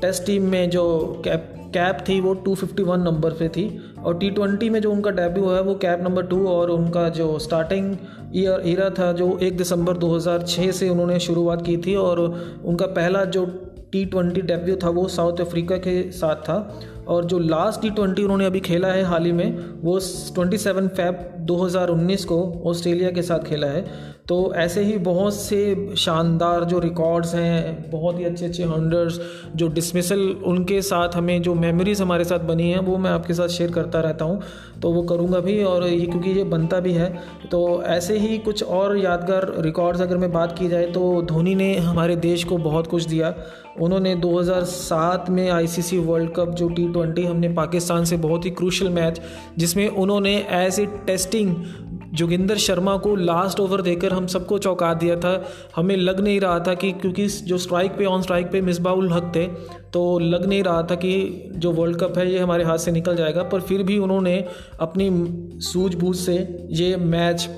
टेस्ट 0.00 0.26
टीम 0.26 0.42
में 0.42 0.70
जो 0.70 1.16
कैप 1.24 1.50
कैप 1.74 1.98
थी, 2.08 2.20
वो 2.20 2.34
251 2.34 3.00
नंबर 3.00 3.30
पे 3.30 3.48
थी। 3.48 3.94
और 4.04 4.18
टी 4.18 4.30
ट्वेंटी 4.30 4.70
में 4.70 4.80
जो 4.80 4.92
उनका 4.92 5.10
डेब्यू 5.10 5.48
है, 5.48 5.62
वो 5.62 5.74
कैप 5.74 6.00
नंबर 6.02 6.22
टू 6.22 6.48
और 6.48 6.70
उनका 6.70 7.08
जो 7.08 7.38
स्टार्टिंग 7.38 7.96
ईयर, 8.36 8.62
ईरा 8.66 8.90
था, 8.90 9.12
जो 9.12 9.38
एक 9.38 9.56
दिसंबर 9.56 9.96
2006 9.96 10.72
से 10.72 10.88
उन्होंने 10.88 11.20
शुरुआत 11.20 11.62
की 11.66 11.76
थी। 11.76 11.94
और 11.94 12.18
उनका 12.64 12.86
पहला 12.86 13.24
जो 13.24 13.46
टी 13.92 14.04
ट्वेंटी 14.04 14.40
डेब्यू 14.40 14.76
था, 14.76 14.88
वो 14.88 15.08
साउथ 15.08 15.40
अफ्रीका 15.40 15.76
के 15.76 16.10
साथ 16.10 16.36
था। 16.36 16.80
और 17.08 17.24
जो 17.24 17.38
लास्ट 17.38 17.82
टी 17.82 17.90
ट्वेंटी 17.90 18.22
उन्होंने 18.22 18.46
अभी 18.46 18.60
खेला 18.60 18.88
है 18.88 19.02
हाल 19.02 19.24
ही 19.24 19.32
में, 19.32 19.58
वो 19.82 20.00
ट्वेंटी 20.34 20.58
सेवन 20.58 20.88
फैब 20.88 21.33
2019 21.44 22.24
को 22.24 22.42
ऑस्ट्रेलिया 22.66 23.10
के 23.10 23.22
साथ 23.22 23.44
खेला 23.44 23.66
है। 23.66 24.12
तो 24.28 24.36
ऐसे 24.54 24.82
ही 24.82 24.96
बहुत 24.98 25.34
से 25.34 25.94
शानदार 25.96 26.64
जो 26.64 26.78
रिकॉर्ड्स 26.78 27.34
हैं, 27.34 27.90
बहुत 27.90 28.18
ही 28.18 28.24
अच्छे 28.24 28.44
अच्छे 28.46 28.64
हंडर्स 28.64 29.18
जो 29.56 29.68
डिसमिसल 29.68 30.20
उनके 30.44 30.80
साथ 30.82 31.16
हमें 31.16 31.42
जो 31.42 31.54
मेमोरीज 31.54 32.00
हमारे 32.00 32.24
साथ 32.24 32.44
बनी 32.44 32.70
हैं, 32.70 32.78
वो 32.78 32.96
मैं 32.98 33.10
आपके 33.10 33.34
साथ 33.34 33.48
शेयर 33.48 33.70
करता 33.70 34.00
रहता 34.00 34.24
हूँ। 34.24 34.40
तो 34.82 34.90
वो 34.90 35.02
करूँगा 35.02 35.40
भी 35.40 35.62
और 35.64 35.86
ये 35.86 36.06
क्योंकि 36.06 36.30
ये 36.30 36.44
बनता 36.44 36.80
भी 36.80 36.92
है। 36.92 37.12
तो 37.50 37.82
ऐसे 37.82 38.18
ही 38.18 38.38
कुछ 38.38 38.62
और 38.62 38.96
यादगार 38.96 39.52
रिकॉर्ड्स 39.58 40.00
अगर 40.00 40.16
मैं 40.16 40.32
बात 40.32 40.58
की 40.58 40.68
जाए 40.68 40.86
तो 40.86 41.22
धोनी 41.22 41.54
ने 41.54 41.74
हमारे 41.76 42.16
देश 42.16 42.44
को 42.44 42.56
बहुत 42.58 42.86
कुछ 42.86 43.04
दिया। 43.04 43.34
उन्होंने 43.80 44.14
2007 44.14 45.30
में 45.30 45.48
आईसीसी 45.50 45.98
वर्ल्ड 45.98 46.30
कप 46.30 46.50
जो 46.50 46.68
टी 46.68 47.24
हमने 47.24 47.48
पाकिस्तान 47.48 48.04
से 48.04 48.16
बहुत 48.16 48.44
ही 48.44 48.50
क्रूशल 48.50 48.88
मैच 48.88 49.20
जिसमें 49.58 49.88
उन्होंने 49.88 50.34
as 50.52 50.80
a 50.80 50.86
testing 51.34 52.12
Joginder 52.14 52.56
Sharma 52.56 52.96
को 52.96 53.14
लास्ट 53.16 53.60
ओवर 53.60 53.80
देकर 53.82 54.12
हम 54.12 54.26
सबको 54.26 54.58
चौंका 54.58 54.92
दिया 54.94 55.16
था। 55.16 55.32
हमें 55.76 55.96
लग 55.96 56.20
नहीं 56.20 56.40
रहा 56.40 56.58
था 56.58 56.74
कि 56.74 56.90
क्योंकि 56.92 57.26
जो 57.26 57.58
स्ट्राइक 57.58 57.92
पे 57.92 58.04
ऑन 58.04 58.22
स्ट्राइक 58.22 58.50
पे 58.50 58.60
मिसबाउल 58.60 59.12
हक 59.12 59.32
थे 59.36 59.46
तो 59.92 60.18
लग 60.18 60.46
नहीं 60.46 60.62
रहा 60.62 60.82
था 60.82 60.94
कि 60.94 61.52
जो 61.56 61.72
वर्ल्ड 61.72 61.96
कप 61.96 62.18
है, 62.18 62.30
ये 62.32 62.38
हमारे 62.38 62.64
हाथ 62.64 62.78
से 62.78 62.92
निकल 62.92 63.16
जाएगा। 63.16 63.42
पर 63.42 63.60
फिर 63.60 63.82
भी 63.82 63.98
उन्होंने 63.98 64.36
अपनी 64.80 65.10
सूझबूझ 65.62 66.16
से 66.16 66.36
ये 66.70 66.96
मैच 66.96 67.48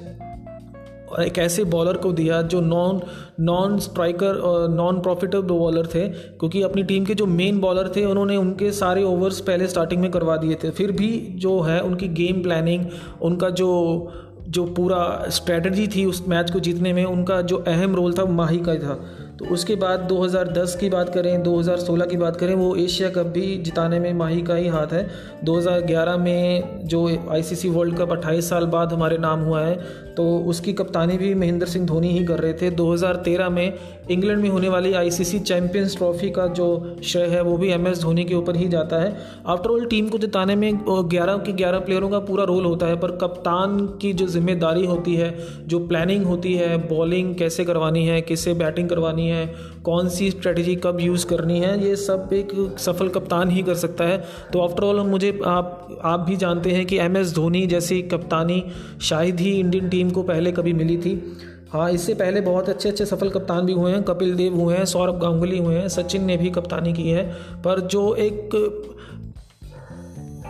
एक 1.21 1.39
ऐसे 1.39 1.65
बॉलर 1.65 1.97
को 1.97 2.13
दिया 2.13 2.43
जो 2.43 2.61
नॉन 2.61 3.01
नॉन 3.41 3.79
स्ट्राइकर 3.79 4.35
और 4.35 4.69
नॉन 4.69 5.01
प्रॉफिटेबल 5.01 5.49
बॉलर 5.49 5.87
थे, 5.87 6.09
क्योंकि 6.09 6.63
अपनी 6.63 6.83
टीम 6.83 7.05
के 7.05 7.15
जो 7.15 7.27
मेन 7.27 7.61
बॉलर 7.61 7.93
थे, 7.97 8.05
उन्होंने 8.05 8.37
उनके 8.37 8.73
सारे 8.73 9.03
ओवर्स 9.03 9.41
पहले 9.41 9.67
स्टार्टिंग 9.67 10.03
में 10.03 10.11
करवा 10.11 10.37
दिए 10.37 10.55
थे। 10.55 10.71
फिर 10.71 10.93
भी 10.93 11.33
जो 11.35 11.61
है, 11.61 11.81
उनकी 11.81 12.09
गेम 12.09 12.43
प्लानिंग 12.43 12.87
उनका 13.23 13.51
जो 13.51 14.13
जो 14.49 14.65
पूरा 14.65 15.25
स्ट्रेटजी 15.29 15.87
थी 15.87 16.05
उस 16.05 16.29
मैच 16.29 16.51
को 16.51 16.61
जीतने 16.61 16.93
में, 16.93 17.05
उनका 17.05 17.41
जो 17.43 17.57
अहम 17.57 17.95
रोल 17.95 18.13
था 18.13 18.25
माही 18.25 18.59
का 18.59 18.75
था। 18.75 18.95
तो 19.39 19.45
उसके 19.45 19.75
बाद 19.75 20.01
2010 20.01 20.77
की 20.77 20.89
बात 20.89 21.09
करें 21.15 21.43
2016 21.43 22.07
की 22.07 22.17
बात 22.17 22.37
करें, 22.37 22.55
वो 22.55 22.77
एशिया 22.77 23.09
कप 23.11 23.27
भी 23.27 23.57
जिताने 23.57 24.01
में 24.01 24.13
माही 24.15 24.43
का 24.43 24.55
ही 24.55 24.69
हाथ 24.69 24.87
है। 24.87 25.11
2011 25.45 26.17
में 26.17 26.63
जो 26.85 27.09
आईसीसी 27.31 27.69
वर्ल्ड 27.69 27.99
कप 27.99 28.13
28 28.13 28.49
साल 28.49 28.67
बाद 28.67 28.93
हमारे 28.93 29.19
नाम 29.19 29.41
हुआ 29.41 29.61
है 29.61 30.06
तो 30.17 30.25
उसकी 30.49 30.73
कप्तानी 30.73 31.17
भी 31.19 31.35
महेंद्र 31.35 31.67
सिंह 31.67 31.87
धोनी 31.87 32.09
ही 32.09 32.25
कर 32.25 32.39
रहे 32.39 32.53
थे। 32.53 32.71
2013 32.73 33.49
में 33.51 33.79
इंग्लैंड 34.11 34.41
में 34.43 34.49
होने 34.49 34.69
वाली 34.69 34.93
आईसीसी 34.95 35.39
चैंपियंस 35.41 35.97
ट्रॉफी 35.97 36.31
का 36.31 36.47
जो 36.49 36.97
श्रेय 37.05 37.27
है, 37.27 37.41
वो 37.43 37.57
भी 37.57 37.71
एम 37.71 37.87
एस 37.87 38.01
धोनी 38.01 38.25
के 38.25 38.35
ऊपर 38.35 38.57
ही 38.57 38.69
जाता 38.69 39.01
है। 39.03 39.17
आफ्टर 39.47 39.71
ऑल 39.71 39.85
टीम 39.87 40.09
को 40.09 40.19
जिताने 40.19 40.57
में 40.57 40.79
ग्यारह 40.87 41.37
के 41.39 41.53
ग्यारह 41.53 41.79
प्लेयरों 41.81 42.09
का 42.11 42.19
पूरा 42.21 42.45
रोल 42.45 42.65
होता 42.65 42.87
है, 42.87 42.97
पर 42.97 43.11
कप्तान 43.17 43.79
की 44.03 44.13
जो 44.13 44.27
ज़िम्मेदारी 44.29 44.87
होती 44.87 45.15
है, 45.15 45.35
जो 45.67 45.79
प्लानिंग 45.87 46.25
होती 46.27 46.55
है 46.55 46.77
बॉलिंग 46.89 47.35
कैसे 47.35 47.65
करवानी 47.65 48.07
है 48.07 48.21
किससे 48.23 48.55
बैटिंग 48.55 48.89
करवानी 48.89 49.29
है, 49.29 49.47
कौन 49.85 50.09
सी 50.09 50.31
स्ट्रेटजी 50.31 50.75
कब 50.77 51.01
यूज़ 51.01 51.27
करनी 51.27 51.59
है, 51.61 51.79
ये 51.85 51.97
सब 51.97 52.29
एक 52.33 52.77
सफल 52.79 53.09
कप्तान 53.09 53.51
ही 53.51 53.63
कर 53.63 53.75
सकता 53.77 54.05
है। 54.05 54.23
तो 54.53 54.61
आफ्टर 54.61 54.85
ऑल 54.85 55.01
मुझे 55.07 55.39
आप 55.47 55.73
आप 56.05 56.21
भी 56.21 56.37
जानते 56.37 56.71
हैं 56.71 56.85
कि 56.87 56.99
एम 56.99 57.17
एस 57.17 57.35
धोनी 57.35 57.67
जैसी 57.67 58.01
कप्तानी 58.05 58.63
शायद 59.03 59.41
ही 59.41 59.53
इंडियन 59.53 59.89
टीम 59.89 60.06
को 60.11 60.23
पहले 60.23 60.53
कभी 60.53 60.73
मिली 60.73 60.97
थी। 60.97 61.37
हाँ 61.71 61.91
इससे 61.91 62.15
पहले 62.15 62.41
बहुत 62.41 62.69
अच्छे 62.69 62.89
अच्छे 62.89 63.07
सफल 63.07 63.31
कप्तान 63.31 63.67
भी 63.67 63.73
हुए 63.73 63.93
हैं। 63.93 64.03
कपिल 64.03 64.35
देव 64.35 64.55
हुए 64.55 64.77
हैं, 64.77 64.85
सौरभ 64.85 65.19
गांगुली 65.19 65.59
हुए 65.59 65.75
हैं, 65.75 65.89
सचिन 65.89 66.25
ने 66.25 66.37
भी 66.37 66.51
कप्तानी 66.51 66.93
की 66.93 67.09
है। 67.11 67.33
पर 67.65 67.81
जो 67.81 68.15
एक 68.15 68.55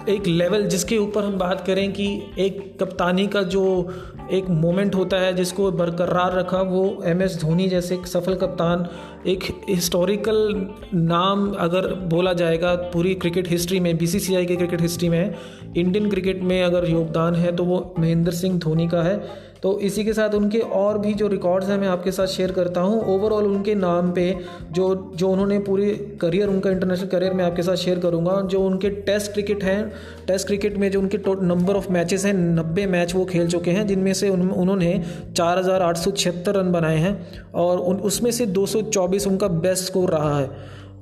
एक 0.08 0.26
लेवल 0.26 0.62
जिसके 0.62 0.98
ऊपर 0.98 1.25
हम 1.25 1.38
बात 1.38 1.66
करें 1.66 1.92
कि 1.92 2.22
एक 2.38 2.78
कप्तानी 2.80 3.26
का 3.26 3.42
जो 3.42 3.88
एक 4.33 4.49
मोमेंट 4.50 4.95
होता 4.95 5.16
है 5.16 5.33
जिसको 5.35 5.71
बरकरार 5.73 6.35
रखा 6.35 6.61
वो 6.62 7.02
एम 7.06 7.23
एस 7.23 7.38
धोनी 7.40 7.68
जैसे 7.68 7.95
एक 7.95 8.06
सफल 8.06 8.35
कप्तान, 8.35 8.87
एक 9.26 9.45
हिस्टोरिकल 9.68 10.66
नाम 10.95 11.50
अगर 11.59 11.92
बोला 12.06 12.33
जाएगा 12.33 12.75
पूरी 12.92 13.14
क्रिकेट 13.14 13.49
हिस्ट्री 13.49 13.80
में 13.80 13.97
बीसीसीआई 13.99 14.47
के 14.47 14.56
क्रिकेट 14.56 14.80
हिस्ट्री 14.80 15.09
में, 15.09 15.35
इंडियन 15.76 16.11
क्रिकेट 16.11 16.42
में 16.42 16.62
अगर 16.62 16.88
योगदान 16.90 17.35
है 17.35 17.54
तो 17.56 17.64
वो 17.64 17.95
महेंद्र 17.99 18.33
सिंह 18.33 18.59
धोनी 18.59 18.88
का 18.88 19.02
है। 19.02 19.21
तो 19.66 19.78
इसी 19.80 20.02
के 20.04 20.12
साथ 20.12 20.35
उनके 20.35 20.58
और 20.58 20.99
भी 20.99 21.12
जो 21.14 21.28
रिकॉर्ड्स 21.28 21.68
हैं 21.68 21.76
मैं 21.78 21.87
आपके 21.88 22.11
साथ 22.12 22.26
शेयर 22.28 22.52
करता 22.52 22.80
हूँ। 22.80 23.00
ओवरऑल 23.14 23.44
उनके 23.46 23.75
नाम 23.75 24.11
पे 24.12 24.26
जो 24.73 24.85
जो 25.14 25.28
उन्होंने 25.28 25.58
पूरी 25.61 25.90
करियर 26.20 26.49
उनका 26.49 26.70
इंटरनेशनल 26.70 27.08
करियर 27.08 27.32
मैं 27.32 27.44
आपके 27.44 27.62
साथ 27.62 27.76
शेयर 27.76 27.99
करूँगा। 27.99 28.40
जो 28.42 28.61
उनके 28.62 28.90
टेस्ट 29.02 29.32
क्रिकेट 29.32 29.64
हैं 29.64 29.92
टेस्ट 30.26 30.46
क्रिकेट 30.46 30.76
में 30.76 30.90
जो 30.90 31.00
उनके 31.00 31.18
टोट 31.18 31.42
नंबर 31.42 31.76
ऑफ़ 31.76 31.90
मैचेस 31.92 32.25
हैं 32.25 32.32
नब्बे 32.35 32.87
मैच 32.87 33.14
वो 33.14 33.25
खेल 33.25 33.49
चुके 33.49 33.70
हैं 33.70 33.87
जिनमें 33.87 34.12
से 34.14 34.28
उन, 34.28 34.49
उन्होंने 34.50 35.02
चार 35.37 35.58
हज़ार 35.58 35.82
आठ 35.82 35.96
सौ 35.96 36.11
छिहत्तर 36.12 36.54
रन 36.54 36.70
बनाए 36.73 36.99
हैं 36.99 37.52
और 37.54 37.78
उन 37.80 37.96
उसमें 38.11 38.30
से 38.30 38.46
दो 38.49 38.66
सौ 38.66 38.82
चौबीस 38.82 39.26
उनका 39.26 39.49
बेस्ट 39.49 39.85
स्कोर 39.85 40.11
रहा 40.11 40.38
है। 40.38 40.50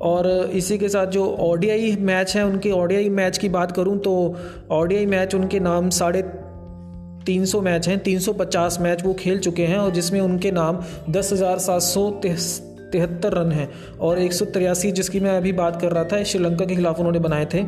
और 0.02 0.26
इसी 0.54 0.78
के 0.78 0.88
साथ 0.88 1.06
जो 1.08 1.24
ओडीआई 1.40 1.94
मैच 2.02 2.34
है 2.36 2.44
उनके 2.46 2.70
ओडीआई 2.72 3.08
मैच 3.10 3.38
की 3.38 3.48
बात 3.50 3.72
करूँ 3.72 3.98
तो 3.98 4.14
ओडीआई 4.72 5.06
मैच 5.06 5.34
उनके 5.34 5.60
नाम 5.60 5.90
साढ़े 5.90 6.22
300 7.26 7.60
मैच 7.62 7.88
हैं 7.88 8.02
350 8.04 8.80
मैच 8.80 9.04
वो 9.04 9.14
खेल 9.14 9.38
चुके 9.38 9.66
हैं 9.66 9.78
और 9.78 9.90
जिसमें 9.92 10.20
उनके 10.20 10.50
नाम 10.50 10.78
दस 11.10 11.32
हज़ार 11.32 11.58
सात 11.58 11.82
सौ 11.82 12.10
तिहत्तर 12.20 13.32
रन 13.32 13.52
हैं 13.52 13.68
और 13.98 14.18
एक 14.18 14.32
सौ 14.32 14.44
तिरासी 14.44 14.90
जिसकी 14.92 15.20
मैं 15.20 15.36
अभी 15.36 15.52
बात 15.52 15.80
कर 15.80 15.92
रहा 15.92 16.04
था 16.04 16.22
श्रीलंका 16.22 16.64
के 16.64 16.74
खिलाफ 16.74 16.98
उन्होंने 16.98 17.18
बनाए 17.18 17.46
थे। 17.54 17.62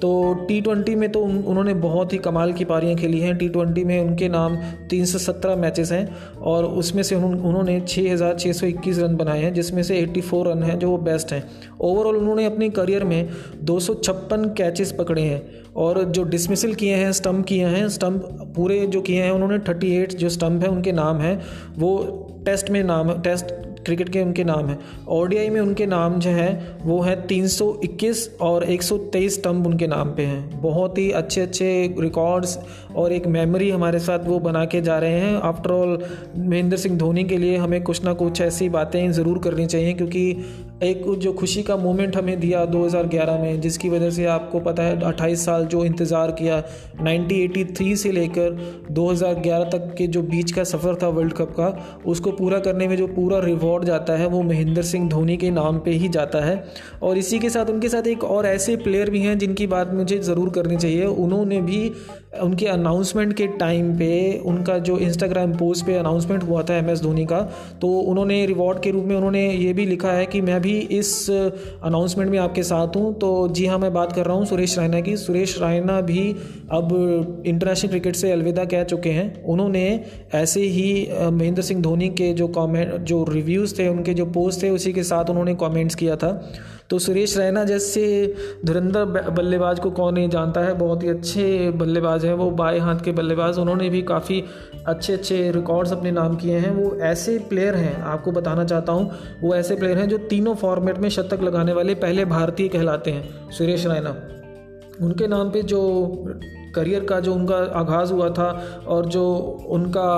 तो 0.00 0.10
टी 0.48 0.60
ट्वेंटी 0.60 0.94
में 0.94 1.10
तो 1.12 1.20
उन, 1.20 1.36
उन्होंने 1.38 1.74
बहुत 1.74 2.12
ही 2.12 2.18
कमाल 2.18 2.52
की 2.52 2.64
पारियाँ 2.64 2.96
खेली 2.96 3.20
हैं। 3.20 3.36
टी 3.38 3.48
ट्वेंटी 3.48 3.84
में 3.84 4.00
उनके 4.00 4.28
नाम 4.28 4.56
317 4.90 5.56
मैचेस 5.56 5.92
हैं 5.92 6.16
और 6.42 6.64
उसमें 6.64 7.02
से 7.02 7.14
उन, 7.14 7.34
उन्होंने 7.34 7.80
6,621 7.80 8.98
रन 8.98 9.16
बनाए 9.16 9.42
हैं 9.42 9.52
जिसमें 9.54 9.82
से 9.82 10.00
84 10.00 10.42
रन 10.44 10.62
हैं 10.62 10.78
जो 10.78 10.90
वो 10.90 10.98
बेस्ट 10.98 11.32
हैं। 11.32 11.44
ओवरऑल 11.80 12.16
उन्होंने 12.16 12.44
अपने 12.44 12.70
करियर 12.70 13.04
में 13.04 13.28
दो 13.62 13.78
सौ 13.80 13.94
छप्पन 13.94 14.44
कैचेस 14.58 14.92
पकड़े 14.92 15.22
हैं। 15.22 15.61
और 15.76 16.02
जो 16.04 16.22
डिसमिसल 16.24 16.74
किए 16.74 16.94
हैं 16.94 17.12
स्टम्प 17.12 17.46
किए 17.46 17.66
हैं 17.66 17.88
स्टम्प 17.88 18.52
पूरे 18.56 18.86
जो 18.86 19.00
किए 19.00 19.22
हैं, 19.22 19.30
उन्होंने 19.30 19.58
38 19.60 20.16
जो 20.16 20.28
स्टम्प 20.28 20.62
है, 20.62 20.68
उनके 20.68 20.92
नाम 20.92 21.20
हैं। 21.20 21.40
वो 21.78 21.98
टेस्ट 22.46 22.70
में 22.70 22.82
नाम 22.84 23.12
टेस्ट 23.22 23.60
क्रिकेट 23.84 24.08
के 24.08 24.20
उनके 24.22 24.44
नाम 24.44 24.66
हैं। 24.66 24.78
ओडीआई 25.10 25.48
में 25.50 25.60
उनके 25.60 25.86
नाम 25.86 26.18
जो 26.20 26.30
है, 26.30 26.76
वो 26.84 27.00
है 27.00 27.14
321 27.26 28.28
और 28.40 28.64
123 28.64 29.34
स्टम्प 29.34 29.66
उनके 29.66 29.86
नाम 29.86 30.10
पे 30.10 30.22
हैं। 30.22 30.60
बहुत 30.60 30.98
ही 30.98 31.10
अच्छे 31.10 31.40
अच्छे 31.40 31.94
रिकॉर्ड्स 32.00 32.58
और 32.96 33.12
एक 33.12 33.26
मेमोरी 33.28 33.70
हमारे 33.70 33.98
साथ 33.98 34.26
वो 34.26 34.38
बना 34.40 34.64
के 34.64 34.80
जा 34.80 34.98
रहे 34.98 35.20
हैं। 35.20 35.34
आफ्टर 35.42 35.70
ऑल 35.70 35.98
महेंद्र 36.36 36.76
सिंह 36.76 36.96
धोनी 36.98 37.24
के 37.24 37.38
लिए 37.38 37.56
हमें 37.56 37.82
कुछ 37.82 38.04
ना 38.04 38.12
कुछ 38.14 38.40
ऐसी 38.40 38.68
बातें 38.68 39.10
ज़रूर 39.12 39.38
करनी 39.38 39.66
चाहिए, 39.66 39.92
क्योंकि 39.92 40.32
एक 40.82 41.02
जो 41.16 41.32
खुशी 41.32 41.62
का 41.62 41.76
मोमेंट 41.76 42.16
हमें 42.16 42.38
दिया 42.40 42.64
2011 42.66 43.38
में, 43.40 43.60
जिसकी 43.60 43.88
वजह 43.88 44.10
से 44.10 44.24
आपको 44.26 44.60
पता 44.60 44.82
है 44.82 44.98
28 45.02 45.44
साल 45.44 45.66
जो 45.66 45.84
इंतज़ार 45.84 46.30
किया 46.32 46.56
1983 47.02 47.94
से 47.96 48.12
लेकर 48.12 48.56
2011 48.90 49.70
तक 49.72 49.94
के 49.98 50.06
जो 50.06 50.22
बीच 50.24 50.52
का 50.52 50.64
सफ़र 50.64 50.96
था 51.02 51.08
वर्ल्ड 51.08 51.32
कप 51.32 51.52
का, 51.58 51.68
उसको 52.06 52.30
पूरा 52.32 52.58
करने 52.58 52.88
में 52.88 52.96
जो 52.96 53.06
पूरा 53.08 53.38
रिवॉर्ड 53.40 53.84
जाता 53.84 54.16
है 54.18 54.26
वो 54.26 54.42
महेंद्र 54.42 54.82
सिंह 54.82 55.08
धोनी 55.08 55.36
के 55.36 55.50
नाम 55.50 55.78
पे 55.78 55.90
ही 55.92 56.08
जाता 56.08 56.44
है। 56.44 56.64
और 57.02 57.18
इसी 57.18 57.38
के 57.38 57.50
साथ 57.50 57.70
उनके 57.70 57.88
साथ 57.88 58.06
एक 58.06 58.24
और 58.24 58.46
ऐसे 58.46 58.76
प्लेयर 58.78 59.10
भी 59.10 59.20
हैं 59.20 59.38
जिनकी 59.38 59.66
बात 59.66 59.92
मुझे 59.94 60.18
ज़रूर 60.20 60.50
करनी 60.50 60.76
चाहिए। 60.76 61.04
उन्होंने 61.04 61.60
भी 61.62 61.80
उनके 62.42 62.66
अनाउंसमेंट 62.66 63.32
के 63.36 63.46
टाइम 63.58 63.94
पे, 63.96 64.38
उनका 64.40 64.78
जो 64.80 64.98
इंस्टाग्राम 65.00 65.52
पोस्ट 65.56 65.86
पे 65.86 65.96
अनाउंसमेंट 65.96 66.42
हुआ 66.42 66.62
था 66.62 66.76
एम 66.76 66.90
एस 66.90 67.00
धोनी 67.02 67.24
का 67.26 67.40
तो 67.80 67.88
उन्होंने 68.00 68.44
रिवॉर्ड 68.46 68.82
के 68.82 68.90
रूप 68.90 69.04
में 69.04 69.16
उन्होंने 69.16 69.48
ये 69.50 69.72
भी 69.72 69.86
लिखा 69.86 70.12
है 70.12 70.26
कि 70.26 70.40
मैं 70.40 70.60
भी 70.60 70.71
इस 70.80 71.30
अनाउंसमेंट 71.30 72.30
में 72.30 72.38
आपके 72.38 72.62
साथ 72.62 72.96
हूँ। 72.96 73.12
तो 73.14 73.48
जी 73.48 73.66
हाँ 73.66 73.78
मैं 73.78 73.92
बात 73.92 74.12
कर 74.12 74.26
रहा 74.26 74.36
हूँ 74.36 74.46
सुरेश 74.46 74.78
रैना 74.78 75.00
की। 75.00 75.16
सुरेश 75.16 75.56
रैना 75.62 76.00
भी 76.00 76.36
अब 76.72 77.42
इंटरनेशनल 77.46 77.90
क्रिकेट 77.90 78.16
से 78.16 78.32
अलविदा 78.32 78.64
कह 78.64 78.84
चुके 78.84 79.10
हैं। 79.10 79.44
उन्होंने 79.44 80.04
ऐसे 80.34 80.60
ही 80.60 81.08
महेंद्र 81.30 81.62
सिंह 81.62 81.82
धोनी 81.82 82.08
के 82.08 82.32
जो 82.32 82.48
कॉमेंट 82.48 82.94
जो 83.02 83.24
रिव्यूज़ 83.24 83.78
थे, 83.78 83.88
उनके 83.88 84.14
जो 84.14 84.26
पोस्ट 84.26 84.62
थे, 84.62 84.70
उसी 84.70 84.92
के 84.92 85.02
साथ 85.02 85.30
उन्होंने 85.30 85.54
कॉमेंट्स 85.54 85.94
किया 85.94 86.16
था। 86.16 86.52
तो 86.92 86.98
सुरेश 86.98 87.36
रैना 87.38 87.62
जैसे 87.64 88.02
धुरंधर 88.64 89.04
बल्लेबाज 89.30 89.78
को 89.80 89.90
कौन 89.90 90.14
नहीं 90.14 90.28
जानता 90.28 90.60
है? 90.60 90.74
बहुत 90.74 91.02
ही 91.02 91.08
अच्छे 91.08 91.70
बल्लेबाज 91.70 92.24
हैं 92.24 92.34
वो। 92.34 92.50
बाएँ 92.50 92.78
हाथ 92.78 93.00
के 93.04 93.12
बल्लेबाज, 93.12 93.58
उन्होंने 93.58 93.88
भी 93.90 94.02
काफ़ी 94.02 94.42
अच्छे 94.86 95.12
अच्छे 95.12 95.50
रिकॉर्ड्स 95.50 95.92
अपने 95.92 96.10
नाम 96.10 96.36
किए 96.36 96.58
हैं। 96.58 96.70
वो 96.70 96.96
ऐसे 97.02 97.38
प्लेयर 97.38 97.74
हैं, 97.74 98.02
आपको 98.02 98.32
बताना 98.32 98.64
चाहता 98.64 98.92
हूँ, 98.92 99.10
वो 99.42 99.54
ऐसे 99.54 99.76
प्लेयर 99.76 99.98
हैं 99.98 100.08
जो 100.08 100.18
तीनों 100.18 100.54
फॉर्मेट 100.54 100.98
में 100.98 101.08
शतक 101.08 101.42
लगाने 101.42 101.72
वाले 101.72 101.94
पहले 101.94 102.24
भारतीय 102.24 102.68
कहलाते 102.68 103.10
हैं, 103.10 103.50
सुरेश 103.50 103.86
रैना। 103.86 104.16
उनके 105.02 105.26
नाम 105.26 105.50
पे 105.50 105.62
जो 105.62 105.80
करियर 106.74 107.04
का 107.04 107.18
जो 107.20 107.34
उनका 107.34 107.56
आगाज़ 107.78 108.12
हुआ 108.12 108.28
था 108.30 108.48
और 108.88 109.06
जो 109.06 109.24
उनका 109.70 110.08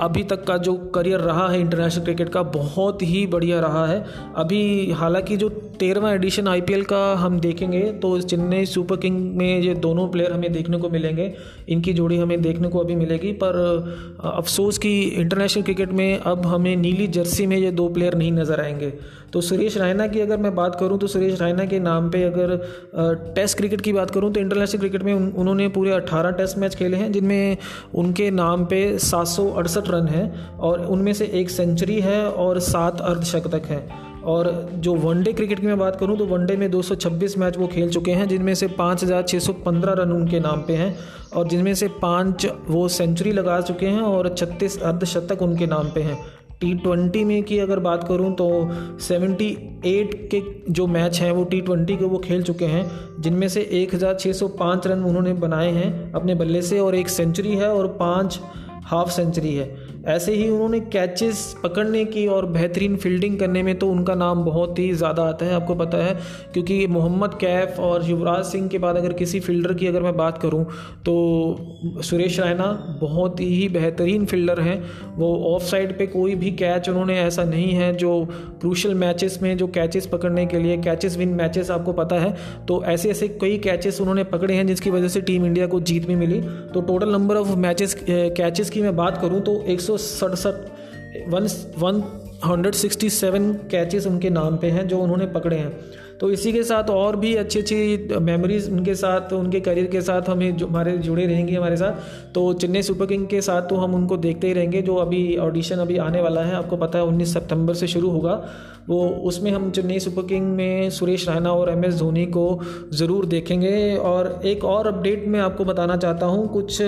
अभी 0.00 0.22
तक 0.24 0.44
का 0.44 0.56
जो 0.58 0.74
करियर 0.94 1.20
रहा 1.20 1.48
है 1.48 1.60
इंटरनेशनल 1.60 2.04
क्रिकेट 2.04 2.28
का, 2.28 2.42
बहुत 2.42 3.02
ही 3.02 3.26
बढ़िया 3.26 3.60
रहा 3.60 3.86
है। 3.86 4.04
अभी 4.36 4.90
हालाँकि 4.92 5.36
जो 5.36 5.48
तेरहवा 5.78 6.12
एडिशन 6.12 6.48
आईपीएल 6.48 6.82
का 6.84 7.02
हम 7.14 7.38
देखेंगे 7.40 7.80
तो 8.02 8.20
चेन्नई 8.20 8.66
सुपर 8.66 8.96
किंग 8.96 9.16
में 9.36 9.60
ये 9.60 9.74
दोनों 9.76 10.06
प्लेयर 10.08 10.32
हमें 10.32 10.52
देखने 10.52 10.78
को 10.78 10.88
मिलेंगे। 10.90 11.32
इनकी 11.68 11.92
जोड़ी 11.92 12.18
हमें 12.18 12.40
देखने 12.42 12.68
को 12.68 12.78
अभी 12.78 12.94
मिलेगी, 12.96 13.32
पर 13.34 13.56
अफसोस 14.24 14.78
कि 14.78 15.00
इंटरनेशनल 15.02 15.62
क्रिकेट 15.62 15.92
में 15.92 16.18
अब 16.18 16.46
हमें 16.46 16.74
नीली 16.76 17.06
जर्सी 17.08 17.46
में 17.46 17.56
ये 17.56 17.70
दो 17.72 17.88
प्लेयर 17.88 18.14
नहीं 18.14 18.32
नज़र 18.32 18.60
आएँगे। 18.60 18.92
तो 19.34 19.40
सुरेश 19.40 19.76
रैना 19.78 20.06
की 20.06 20.20
अगर 20.20 20.36
मैं 20.36 20.54
बात 20.54 20.76
करूँ 20.80 20.98
तो 20.98 21.06
सुरेश 21.06 21.40
रैना 21.40 21.64
के 21.64 21.78
नाम 21.80 22.10
पे 22.10 22.22
अगर 22.22 22.56
टेस्ट 23.34 23.56
क्रिकेट 23.58 23.80
की 23.80 23.92
बात 23.92 24.10
करूँ 24.10 24.32
तो 24.32 24.40
इंटरनेशनल 24.40 24.80
क्रिकेट 24.80 25.02
में 25.02 25.12
उन्होंने 25.14 25.68
पूरे 25.68 25.90
18 25.92 26.36
टेस्ट 26.36 26.58
मैच 26.58 26.74
खेले 26.74 26.96
हैं 26.96 27.10
जिनमें 27.12 27.56
उनके 27.94 28.30
नाम 28.30 28.64
पे 28.64 28.98
सात 29.00 29.26
सौ 29.26 29.48
अड़सठ 29.52 29.88
रन 29.88 30.06
हैं 30.08 30.56
और 30.58 30.84
उनमें 30.86 31.12
से 31.12 31.26
एक 31.34 31.50
सेंचुरी 31.50 32.00
है 32.00 32.20
और 32.26 32.58
सात 32.58 33.00
अर्धशतक 33.00 33.66
हैं। 33.66 33.82
और 34.24 34.50
जो 34.76 34.94
वनडे 34.94 35.32
क्रिकेट 35.32 35.60
की 35.60 35.66
मैं 35.66 35.78
बात 35.78 35.96
करूँ 35.96 36.16
तो 36.18 36.26
वनडे 36.26 36.56
में 36.56 36.70
226 36.70 37.36
मैच 37.38 37.58
वो 37.58 37.66
खेल 37.66 37.90
चुके 37.90 38.12
हैं 38.12 38.28
जिनमें 38.28 38.54
से 38.54 38.68
5,615 38.78 39.98
रन 39.98 40.12
उनके 40.12 40.40
नाम 40.40 40.62
पे 40.62 40.76
हैं 40.76 40.96
और 41.36 41.48
जिनमें 41.48 41.74
से 41.74 41.88
पाँच 42.02 42.46
वो 42.68 42.86
सेंचुरी 42.90 43.32
लगा 43.32 43.60
चुके 43.62 43.86
हैं 43.86 44.00
और 44.02 44.34
छत्तीस 44.34 44.80
अर्धशतक 44.82 45.42
उनके 45.42 45.66
नाम 45.66 45.90
पे 45.94 46.02
हैं। 46.02 46.18
टी 46.64 46.74
ट्वेंटी 46.74 47.24
में 47.24 47.42
की 47.42 47.58
अगर 47.58 47.78
बात 47.78 48.04
करूँ 48.08 48.32
तो 48.34 48.46
78 48.98 50.14
के 50.30 50.40
जो 50.72 50.86
मैच 50.86 51.20
हैं 51.20 51.30
वो 51.32 51.44
टी 51.44 51.60
ट्वेंटी 51.60 51.96
के 51.96 52.04
वो 52.04 52.18
खेल 52.18 52.42
चुके 52.42 52.64
हैं, 52.64 52.90
जिनमें 53.20 53.48
से 53.48 53.68
1605 53.74 54.86
रन 54.86 55.04
उन्होंने 55.04 55.32
बनाए 55.32 55.70
हैं 55.72 56.12
अपने 56.12 56.34
बल्ले 56.34 56.62
से 56.62 56.78
और 56.78 56.94
एक 56.94 57.08
सेंचुरी 57.08 57.56
है 57.56 57.68
और 57.68 57.86
पाँच 58.00 58.40
हाफ़ 58.84 59.10
सेंचुरी 59.10 59.54
है। 59.54 59.83
ऐसे 60.06 60.32
ही 60.32 60.48
उन्होंने 60.48 60.80
कैचेस 60.82 61.54
पकड़ने 61.62 62.04
की 62.06 62.26
और 62.28 62.46
बेहतरीन 62.48 62.96
फील्डिंग 62.96 63.38
करने 63.38 63.62
में 63.62 63.74
तो 63.78 63.88
उनका 63.90 64.14
नाम 64.14 64.44
बहुत 64.44 64.78
ही 64.78 64.92
ज़्यादा 64.94 65.22
आता 65.24 65.46
है। 65.46 65.54
आपको 65.54 65.74
पता 65.74 65.98
है, 65.98 66.14
क्योंकि 66.52 66.86
मोहम्मद 66.88 67.34
कैफ 67.40 67.78
और 67.80 68.04
युवराज 68.04 68.44
सिंह 68.44 68.68
के 68.68 68.78
बाद 68.78 68.96
अगर 68.96 69.12
किसी 69.14 69.40
फील्डर 69.40 69.74
की 69.74 69.86
अगर 69.86 70.02
मैं 70.02 70.16
बात 70.16 70.38
करूँ 70.38 70.64
तो 71.04 72.02
सुरेश 72.04 72.38
रैना 72.40 72.66
बहुत 73.00 73.40
ही 73.40 73.68
बेहतरीन 73.70 74.26
फील्डर 74.26 74.60
हैं। 74.60 74.82
वो 75.16 75.34
ऑफ़ 75.46 75.62
साइड 75.62 75.96
पे 75.98 76.06
कोई 76.08 76.34
भी 76.34 76.50
कैच 76.52 76.88
उन्होंने 76.88 77.18
ऐसा 77.20 77.44
नहीं 77.44 77.72
है 77.72 77.92
जो 77.94 78.12
क्रूशल 78.60 78.94
मैचेस 78.96 79.38
में, 79.42 79.56
जो 79.56 79.66
कैचेस 79.68 80.06
पकड़ने 80.06 80.46
के 80.46 80.58
लिए 80.58 80.76
कैचेस 80.78 81.16
विन 81.16 81.34
मैचेस 81.34 81.70
आपको 81.70 81.92
पता 81.94 82.16
है। 82.16 82.34
तो 82.68 82.82
ऐसे 82.84 83.10
ऐसे 83.10 83.28
कई 83.40 83.58
कैचेस 83.60 84.00
उन्होंने 84.00 84.24
पकड़े 84.26 84.54
हैं 84.54 84.66
जिसकी 84.66 84.90
वजह 84.90 85.08
से 85.08 85.20
टीम 85.22 85.46
इंडिया 85.46 85.66
को 85.66 85.80
जीत 85.82 86.06
भी 86.06 86.14
मिली। 86.16 86.40
तो 86.74 86.80
total 86.82 87.12
number 87.12 87.36
of 87.36 87.54
matches 87.58 87.94
catches 88.08 88.70
की 88.70 88.82
मैं 88.82 88.96
बात 88.96 89.20
करूँ 89.20 89.40
तो 89.42 89.60
एक 89.64 89.80
सौ 89.80 89.93
सड़सठ, 89.98 90.54
one 91.28 91.48
one 91.78 92.02
hundred 92.44 92.74
sixty 92.74 93.10
seven 93.10 93.52
catches 93.70 94.06
उनके 94.06 94.30
नाम 94.30 94.56
पे 94.56 94.70
हैं 94.70 94.86
जो 94.88 94.98
उन्होंने 94.98 95.26
पकड़े 95.28 95.56
हैं। 95.56 95.72
तो 96.20 96.30
इसी 96.30 96.52
के 96.52 96.62
साथ 96.64 96.90
और 96.90 97.16
भी 97.16 97.34
अच्छी 97.36 97.58
अच्छी 97.58 98.18
मेमोरीज 98.22 98.68
उनके 98.70 98.94
साथ, 98.94 99.32
उनके 99.32 99.60
करियर 99.60 99.86
के 99.86 100.00
साथ 100.00 100.28
हमें 100.28 100.56
जो, 100.56 100.66
हमारे 100.66 100.96
जुड़े 100.98 101.26
रहेंगे 101.26 101.54
हमारे 101.54 101.76
साथ। 101.76 102.32
तो 102.34 102.52
चेन्नई 102.54 102.82
सुपर 102.82 103.06
किंग 103.06 103.26
के 103.26 103.40
साथ 103.40 103.62
तो 103.62 103.76
हम 103.76 103.94
उनको 103.94 104.16
देखते 104.16 104.46
ही 104.46 104.52
रहेंगे, 104.52 104.82
जो 104.82 104.94
अभी 104.96 105.36
ऑडिशन 105.38 105.76
अभी 105.76 105.96
आने 105.98 106.20
वाला 106.22 106.42
है। 106.42 106.54
आपको 106.54 106.76
पता 106.76 106.98
है 106.98 107.04
उन्नीस 107.04 107.32
सितंबर 107.34 107.74
से 107.74 107.86
शुरू 107.86 108.10
होगा। 108.10 108.42
वो 108.88 109.06
उसमें 109.24 109.50
हम 109.50 109.70
चेन्नई 109.70 109.98
सुपर 109.98 110.22
किंग 110.22 110.46
में 110.46 110.90
सुरेश 110.90 111.28
रैना 111.28 111.52
और 111.52 111.70
एम 111.70 111.84
एस 111.84 111.94
धोनी 111.94 112.26
को 112.28 112.60
ज़रूर 112.92 113.26
देखेंगे। 113.26 113.96
और 113.96 114.40
एक 114.44 114.64
और 114.64 114.86
अपडेट 114.86 115.26
मैं 115.26 115.40
आपको 115.40 115.64
बताना 115.64 115.96
चाहता 115.96 116.26
हूँ, 116.26 116.48
कुछ 116.48 116.82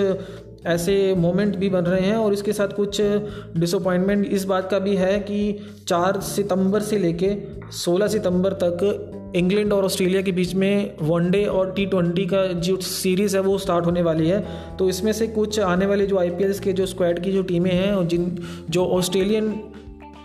ऐसे 0.65 1.15
मोमेंट 1.15 1.55
भी 1.55 1.69
बन 1.69 1.81
रहे 1.81 2.01
हैं 2.01 2.15
और 2.15 2.33
इसके 2.33 2.53
साथ 2.53 2.67
कुछ 2.67 3.01
डिसअपॉइंटमेंट 3.57 4.25
इस 4.25 4.43
बात 4.43 4.69
का 4.71 4.79
भी 4.79 4.95
है 4.95 5.19
कि 5.19 5.59
चार 5.87 6.19
सितंबर 6.21 6.81
से 6.81 6.97
लेके 6.97 7.35
सोलह 7.71 8.07
सितंबर 8.07 8.53
तक 8.53 9.13
इंग्लैंड 9.35 9.73
और 9.73 9.85
ऑस्ट्रेलिया 9.85 10.21
के 10.21 10.31
बीच 10.31 10.53
में 10.55 10.95
वनडे 11.01 11.45
और 11.45 11.71
टी 11.71 11.85
ट्वेंटी 11.85 12.25
का 12.25 12.47
जो 12.47 12.77
सीरीज़ 12.77 13.37
है 13.37 13.41
वो 13.41 13.57
स्टार्ट 13.57 13.85
होने 13.85 14.01
वाली 14.01 14.27
है। 14.27 14.45
तो 14.77 14.89
इसमें 14.89 15.11
से 15.13 15.27
कुछ 15.27 15.59
आने 15.59 15.85
वाले 15.85 16.05
जो 16.05 16.19
आईपीएल 16.19 16.53
के 16.53 16.73
जो 16.73 16.85
स्क्वाड 16.85 17.19
की 17.19 17.31
जो 17.31 17.43
टीमें 17.43 17.71
हैं 17.71 17.91
और 17.91 18.05
जिन 18.05 18.37
जो 18.69 18.85
ऑस्ट्रेलियन 18.85 19.59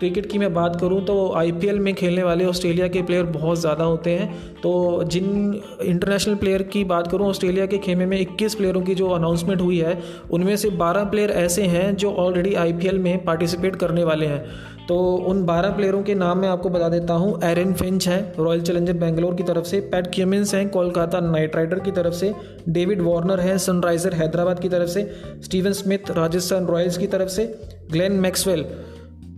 क्रिकेट 0.03 0.25
की 0.25 0.37
मैं 0.37 0.53
बात 0.53 0.75
करूँ 0.79 0.99
तो 1.05 1.13
आईपीएल 1.33 1.77
में 1.79 1.93
खेलने 1.95 2.23
वाले 2.23 2.45
ऑस्ट्रेलिया 2.45 2.87
के 2.87 3.01
प्लेयर 3.01 3.25
बहुत 3.25 3.59
ज़्यादा 3.59 3.83
होते 3.83 4.11
हैं। 4.11 4.27
तो 4.61 5.03
जिन 5.03 5.61
इंटरनेशनल 5.83 6.35
प्लेयर 6.35 6.63
की 6.63 6.83
बात 6.83 7.07
करूँ, 7.07 7.27
ऑस्ट्रेलिया 7.27 7.65
के 7.65 7.77
खेमे 7.77 8.05
में 8.05 8.19
21 8.19 8.55
प्लेयरों 8.55 8.81
की 8.81 8.95
जो 8.95 9.09
अनाउंसमेंट 9.09 9.61
हुई 9.61 9.79
है, 9.79 9.97
उनमें 10.31 10.55
से 10.57 10.69
12 10.77 11.03
प्लेयर 11.03 11.31
ऐसे 11.31 11.63
हैं 11.67 11.95
जो 11.95 12.11
ऑलरेडी 12.15 12.53
आईपीएल 12.55 12.99
में 12.99 13.23
पार्टिसिपेट 13.25 13.75
करने 13.75 14.03
वाले 14.03 14.25
हैं। 14.25 14.45
तो 14.87 14.97
उन 15.27 15.43
12 15.45 15.75
प्लेयरों 15.75 16.01
के 16.03 16.15
नाम 16.15 16.37
मैं 16.37 16.47
आपको 16.49 16.69
बता 16.69 16.89
देता 16.89 17.13
हूँ। 17.13 17.39
एरन 17.43 17.73
फिंच 17.73 18.07
है 18.07 18.21
रॉयल 18.39 18.61
चैलेंजर 18.61 18.93
बेंगलोर 18.97 19.35
की 19.35 19.43
तरफ़ 19.43 19.65
से 19.65 19.79
पैट 19.91 20.07
क्यूमिंस 20.13 20.53
हैं 20.55 20.67
कोलकाता 20.69 21.19
नाइट 21.21 21.55
राइडर 21.55 21.79
की 21.79 21.91
तरफ़ 21.91 22.13
से 22.13 22.33
डेविड 22.69 23.01
वार्नर 23.01 23.39
हैं 23.39 23.57
सनराइजर 23.59 24.13
हैदराबाद 24.13 24.59
की 24.59 24.69
तरफ़ 24.69 24.89
से 24.89 25.11
स्टीवन 25.43 25.73
स्मिथ 25.73 26.11
राजस्थान 26.17 26.65
रॉयल्स 26.67 26.97
की 26.97 27.07
तरफ़ 27.07 27.29
से 27.29 27.53
Glenn 27.91 28.19
Maxwell 28.19 28.65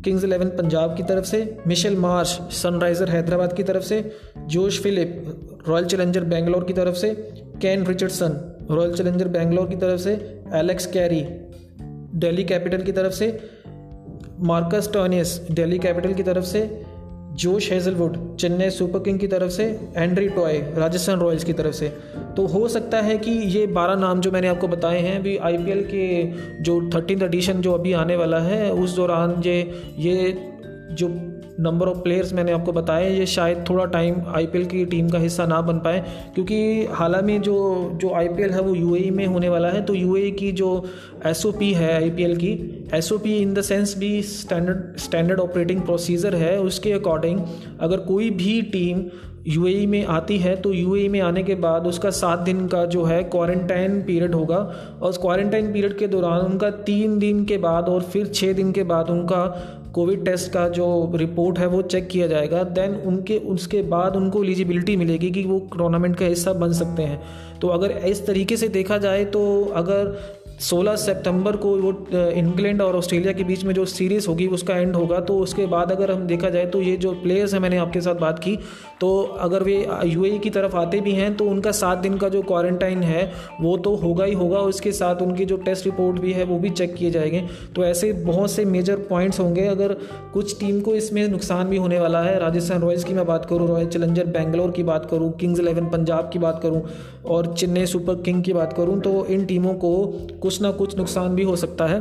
Kings 0.06 0.24
Eleven 0.24 0.50
Punjab 0.50 0.98
की 0.98 1.04
तरफ़ 1.04 1.26
से, 1.26 1.58
मिशेल 1.68 1.98
मार्श 1.98 2.40
सनराइज़र 2.52 3.10
हैदराबाद 3.10 3.54
की 3.54 3.64
तरफ़ 3.64 3.84
से, 3.84 4.12
जोश 4.38 4.82
फिलिप 4.82 5.26
रॉयल 5.68 5.86
चैलेंजर 5.86 6.24
बेंगलोर 6.24 6.64
की 6.64 6.74
तरफ़ 6.74 6.96
से, 6.96 7.10
Kane 7.62 7.86
Richardson 7.86 8.68
Royal 8.72 8.94
Challenger 8.94 9.28
Bangalore 9.28 9.70
की 9.70 9.76
तरफ़ 9.76 10.02
से, 10.02 10.14
एलेक्स 10.54 10.86
कैरी 10.86 11.26
डेली 12.20 12.44
कैपिटल 12.44 12.82
की 12.82 12.92
तरफ़ 12.92 13.14
से, 13.14 13.38
मार्कस 14.40 14.90
टर्नियस 14.94 15.48
डेली 15.52 15.80
कैपिटल 15.80 16.14
की 16.14 16.24
तरफ़ 16.24 16.46
से 16.46 16.86
Josh 17.36 17.72
Hazlewood, 17.72 18.38
Chennai 18.38 18.70
super 18.70 19.00
king 19.00 19.20
की 19.20 19.28
तरफ़ 19.28 19.52
से, 19.52 19.80
एंड्री 19.98 20.30
टॉय, 20.30 20.54
राजस्थान 20.78 21.20
रॉयल्स 21.20 21.44
की 21.44 21.54
तरफ़ 21.54 21.74
से। 21.74 21.88
तो 22.38 22.46
हो 22.46 22.68
सकता 22.68 23.02
है 23.02 23.18
कि 23.18 23.32
ये 23.32 23.68
बारह 23.68 23.96
नाम 23.96 24.20
जो 24.20 24.32
मैंने 24.32 24.48
आपको 24.48 24.68
बताए 24.68 25.00
हैं, 25.00 25.20
अभी 25.20 25.38
आईपीएल 25.38 25.84
के 25.84 26.24
जो 26.64 26.90
थर्टीन 26.96 27.22
एडिशन 27.22 27.54
जो 27.54 27.74
अभी 27.74 27.94
आने 27.94 28.16
वाला 28.16 28.40
है, 28.40 28.74
उस 28.74 28.96
दौरान 28.96 29.42
ये 29.46 29.62
ये 29.98 30.38
जो 30.92 31.08
नंबर 31.60 31.88
ऑफ़ 31.88 31.98
प्लेयर्स 31.98 32.32
मैंने 32.34 32.52
आपको 32.52 32.72
बताया 32.72 33.08
ये 33.08 33.26
शायद 33.26 33.64
थोड़ा 33.70 33.86
टाइम 33.86 34.16
आईपीएल 34.36 34.66
की 34.66 34.86
टीम 34.86 35.10
का 35.10 35.20
हिस्सा 35.20 35.46
ना 35.46 35.60
बन 35.62 35.78
पाए, 35.80 36.00
क्योंकि 36.36 36.86
हाल 36.92 37.16
में 37.24 37.42
जो 37.42 37.56
जो 38.02 38.14
आईपीएल 38.14 38.52
है 38.52 38.62
वो 38.62 38.76
यूएई 38.76 39.10
में 39.10 39.26
होने 39.26 39.50
वाला 39.50 39.70
है 39.70 39.82
तो 39.86 39.94
यूएई 39.94 40.32
की 40.32 40.52
जो 40.52 40.70
एसओपी 41.26 41.72
है 41.74 41.94
आईपीएल 41.94 42.36
की 42.38 42.52
एसओपी 42.94 43.36
इन 43.38 43.54
द 43.54 43.62
सेंस 43.62 43.98
भी 43.98 44.22
स्टैंडर्ड 44.24 44.98
स्टैंडर्ड 44.98 45.40
ऑपरेटिंग 45.40 45.82
प्रोसीजर 45.82 46.36
है, 46.36 46.58
उसके 46.60 46.92
अकॉर्डिंग 46.92 47.40
अगर 47.80 47.98
कोई 48.08 48.30
भी 48.30 48.62
टीम 48.74 49.04
यूएई 49.48 49.86
में 49.86 50.06
आती 50.06 50.38
है 50.38 50.56
तो 50.56 50.72
यूएई 50.74 51.08
में 51.10 51.20
आने 51.22 51.44
के 51.44 51.56
बाद 51.56 51.88
उसका 51.88 52.10
सात 52.10 52.40
दिन 52.40 52.68
का 52.68 52.86
जो 52.86 53.04
है 53.04 53.22
क्वारंटाइन 53.24 54.02
पीरियड 54.02 54.36
होगा, 54.36 54.58
और 55.02 55.10
उस 55.10 55.18
क्वारंटाइन 55.18 55.72
पीरियड 55.74 55.98
के 55.98 56.08
दौरान 56.08 56.40
उनका 56.42 56.70
तीन 56.84 57.18
दिन 57.20 57.44
के 57.46 57.58
बाद 57.58 57.90
और 57.90 58.02
फिर 58.04 58.28
छः 58.28 58.54
दिन 58.54 58.72
के 58.72 58.84
बाद 58.84 59.10
उनका 59.10 59.44
कोविड 59.96 60.24
टेस्ट 60.26 60.52
का 60.52 60.68
जो 60.70 60.86
रिपोर्ट 61.16 61.60
है 61.60 61.68
वो 61.68 61.82
चेक 61.82 62.08
किया 62.08 62.28
जाएगा 62.28 62.64
देन 62.64 62.96
उनके, 63.08 63.38
उसके 63.38 63.82
बाद 63.84 64.16
उनको 64.16 64.44
एलिजिबिलिटी 64.44 64.96
मिलेगी 64.96 65.32
कि 65.32 65.44
वो 65.44 65.60
टूर्नामेंट 65.78 66.16
का 66.16 66.26
हिस्सा 66.26 66.54
बन 66.54 66.74
सकते 66.74 67.04
हैं। 67.04 67.22
तो 67.62 67.68
अगर 67.68 67.92
इस 68.08 68.26
तरीके 68.28 68.58
से 68.58 68.68
देखा 68.70 68.98
जाए 68.98 69.24
तो 69.26 69.44
अगर 69.76 70.18
16 70.60 70.96
सितंबर 70.96 71.56
को 71.56 71.70
वो 71.78 71.92
इंग्लैंड 72.32 72.82
और 72.82 72.96
ऑस्ट्रेलिया 72.96 73.34
के 73.34 73.44
बीच 73.44 73.64
में 73.64 73.74
जो 73.74 73.86
सीरीज़ 73.88 74.28
होगी, 74.28 74.48
उसका 74.48 74.76
एंड 74.76 74.96
होगा। 74.96 75.20
तो 75.20 75.38
उसके 75.40 75.66
बाद 75.66 75.92
अगर 75.92 76.12
हम 76.12 76.26
देखा 76.28 76.50
जाए 76.50 76.66
तो 76.66 76.82
ये 76.82 76.96
जो 76.98 77.12
प्लेयर्स 77.14 77.54
हैं, 77.54 77.60
मैंने 77.62 77.78
आपके 77.78 78.02
साथ 78.02 78.16
बात 78.16 78.40
की 78.40 78.58
तो 79.02 79.22
अगर 79.40 79.64
वे 79.64 79.76
यूएई 80.06 80.38
की 80.40 80.50
तरफ़ 80.50 80.76
आते 80.76 81.00
भी 81.02 81.12
हैं 81.12 81.36
तो 81.38 81.46
उनका 81.46 81.72
सात 81.74 81.98
दिन 81.98 82.18
का 82.18 82.30
जो 82.30 82.42
क्वारंटाइन 82.44 83.04
है, 83.04 83.32
वो 83.62 83.76
तो 83.78 83.96
होगा 83.96 84.26
ही 84.26 84.34
होगा। 84.34 84.58
और 84.58 84.70
उसके 84.70 84.92
साथ 84.92 85.22
उनकी 85.22 85.46
जो 85.46 85.58
टेस्ट 85.58 85.86
रिपोर्ट 85.86 86.20
भी 86.20 86.34
है, 86.34 86.44
वो 86.44 86.60
भी 86.60 86.70
चेक 86.72 86.94
किए 86.96 87.12
जाएँगे। 87.12 87.44
तो 87.76 87.86
ऐसे 87.86 88.12
बहुत 88.14 88.52
से 88.52 88.66
मेजर 88.66 88.96
पॉइंट्स 89.10 89.40
होंगे। 89.40 89.66
अगर 89.68 89.94
कुछ 90.34 90.60
टीम 90.60 90.80
को 90.82 90.96
इसमें 90.96 91.28
नुकसान 91.28 91.68
भी 91.68 91.78
होने 91.78 92.00
वाला 92.00 92.22
है, 92.24 92.38
राजस्थान 92.40 92.82
रॉयल्स 92.82 93.04
की 93.04 93.14
मैं 93.14 93.26
बात 93.26 93.46
करूँ 93.46 93.68
रॉयल 93.68 93.88
चैलेंजर 93.88 94.26
बेंगलोर 94.28 94.72
की 94.72 94.84
बात 94.84 95.08
करूँ 95.12 95.32
किंग्स 95.32 95.60
इलेवन 95.60 95.90
पंजाब 95.90 96.30
की 96.34 96.40
बात 96.40 96.60
करूँ, 96.64 96.82
और 97.26 97.54
चेन्नई 97.56 97.86
सुपर 97.86 98.22
किंग 98.22 98.44
की 98.44 98.54
बात 98.54 98.74
करूँ 98.74 99.00
तो 99.02 99.26
इन 99.26 99.46
टीमों 99.46 99.74
को 99.76 99.94
कुछ 100.46 100.62
ना 100.62 100.72
कुछ 100.74 100.98
नुकसान 100.98 101.36
भी 101.36 101.44
हो 101.44 101.56
सकता 101.58 101.86
है। 101.88 102.00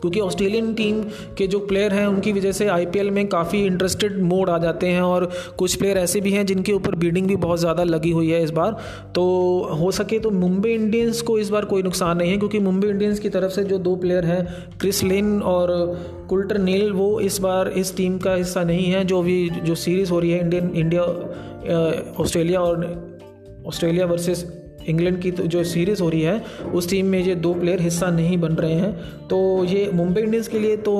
क्योंकि 0.00 0.20
ऑस्ट्रेलियन 0.20 0.72
टीम 0.74 1.02
के 1.38 1.46
जो 1.46 1.58
प्लेयर 1.60 1.92
हैं, 1.92 2.06
उनकी 2.06 2.32
वजह 2.32 2.52
से 2.52 2.66
आईपीएल 2.68 3.10
में 3.10 3.26
काफ़ी 3.28 3.58
इंटरेस्टेड 3.64 4.16
मोड 4.22 4.50
आ 4.50 4.56
जाते 4.58 4.86
हैं 4.86 5.00
और 5.02 5.28
कुछ 5.58 5.74
प्लेयर 5.74 5.98
ऐसे 5.98 6.20
भी 6.20 6.30
हैं 6.32 6.44
जिनके 6.46 6.72
ऊपर 6.72 6.94
बीडिंग 6.94 7.26
भी 7.26 7.36
बहुत 7.36 7.58
ज़्यादा 7.58 7.84
लगी 7.84 8.10
हुई 8.10 8.30
है 8.30 8.42
इस 8.44 8.50
बार। 8.50 8.72
तो 9.14 9.22
हो 9.80 9.90
सके 9.90 10.18
तो 10.18 10.30
मुंबई 10.30 10.70
इंडियंस 10.70 11.20
को 11.20 11.38
इस 11.38 11.50
बार 11.50 11.64
कोई 11.64 11.82
नुकसान 11.82 12.16
नहीं 12.18 12.30
है, 12.30 12.38
क्योंकि 12.38 12.58
मुंबई 12.60 12.88
इंडियंस 12.88 13.18
की 13.18 13.28
तरफ़ 13.28 13.52
से 13.52 13.64
जो 13.64 13.78
दो 13.80 13.94
प्लेयर 13.96 14.24
हैं 14.24 14.44
क्रिस 14.80 15.02
लिन 15.04 15.40
और 15.42 15.70
कुल्टर 16.28 16.58
नील 16.58 16.90
वो 16.92 17.18
इस 17.20 17.38
बार 17.40 17.68
इस 17.68 17.96
टीम 17.96 18.18
का 18.18 18.34
हिस्सा 18.34 18.64
नहीं 18.64 18.86
है, 18.86 19.04
जो 19.04 19.22
भी 19.22 19.48
जो 19.50 19.74
सीरीज़ 19.76 20.10
हो 20.10 20.18
रही 20.20 20.30
है 20.30 20.40
इंडियन 20.40 20.70
इंडिया 20.74 21.02
ऑस्ट्रेलिया 22.22 22.60
और 22.60 23.64
ऑस्ट्रेलिया 23.66 24.06
वर्सेस 24.06 24.44
इंग्लैंड 24.88 25.20
की 25.22 25.30
तो 25.30 25.42
जो 25.44 25.64
सीरीज़ 25.64 26.02
हो 26.02 26.08
रही 26.08 26.22
है, 26.22 26.42
उस 26.74 26.88
टीम 26.90 27.06
में 27.06 27.18
ये 27.18 27.34
दो 27.36 27.52
प्लेयर 27.54 27.80
हिस्सा 27.80 28.10
नहीं 28.10 28.38
बन 28.38 28.54
रहे 28.54 28.74
हैं। 28.74 28.92
तो 29.28 29.38
ये 29.64 29.90
मुंबई 29.94 30.20
इंडियंस 30.20 30.48
के 30.48 30.58
लिए 30.58 30.76
तो 30.78 30.94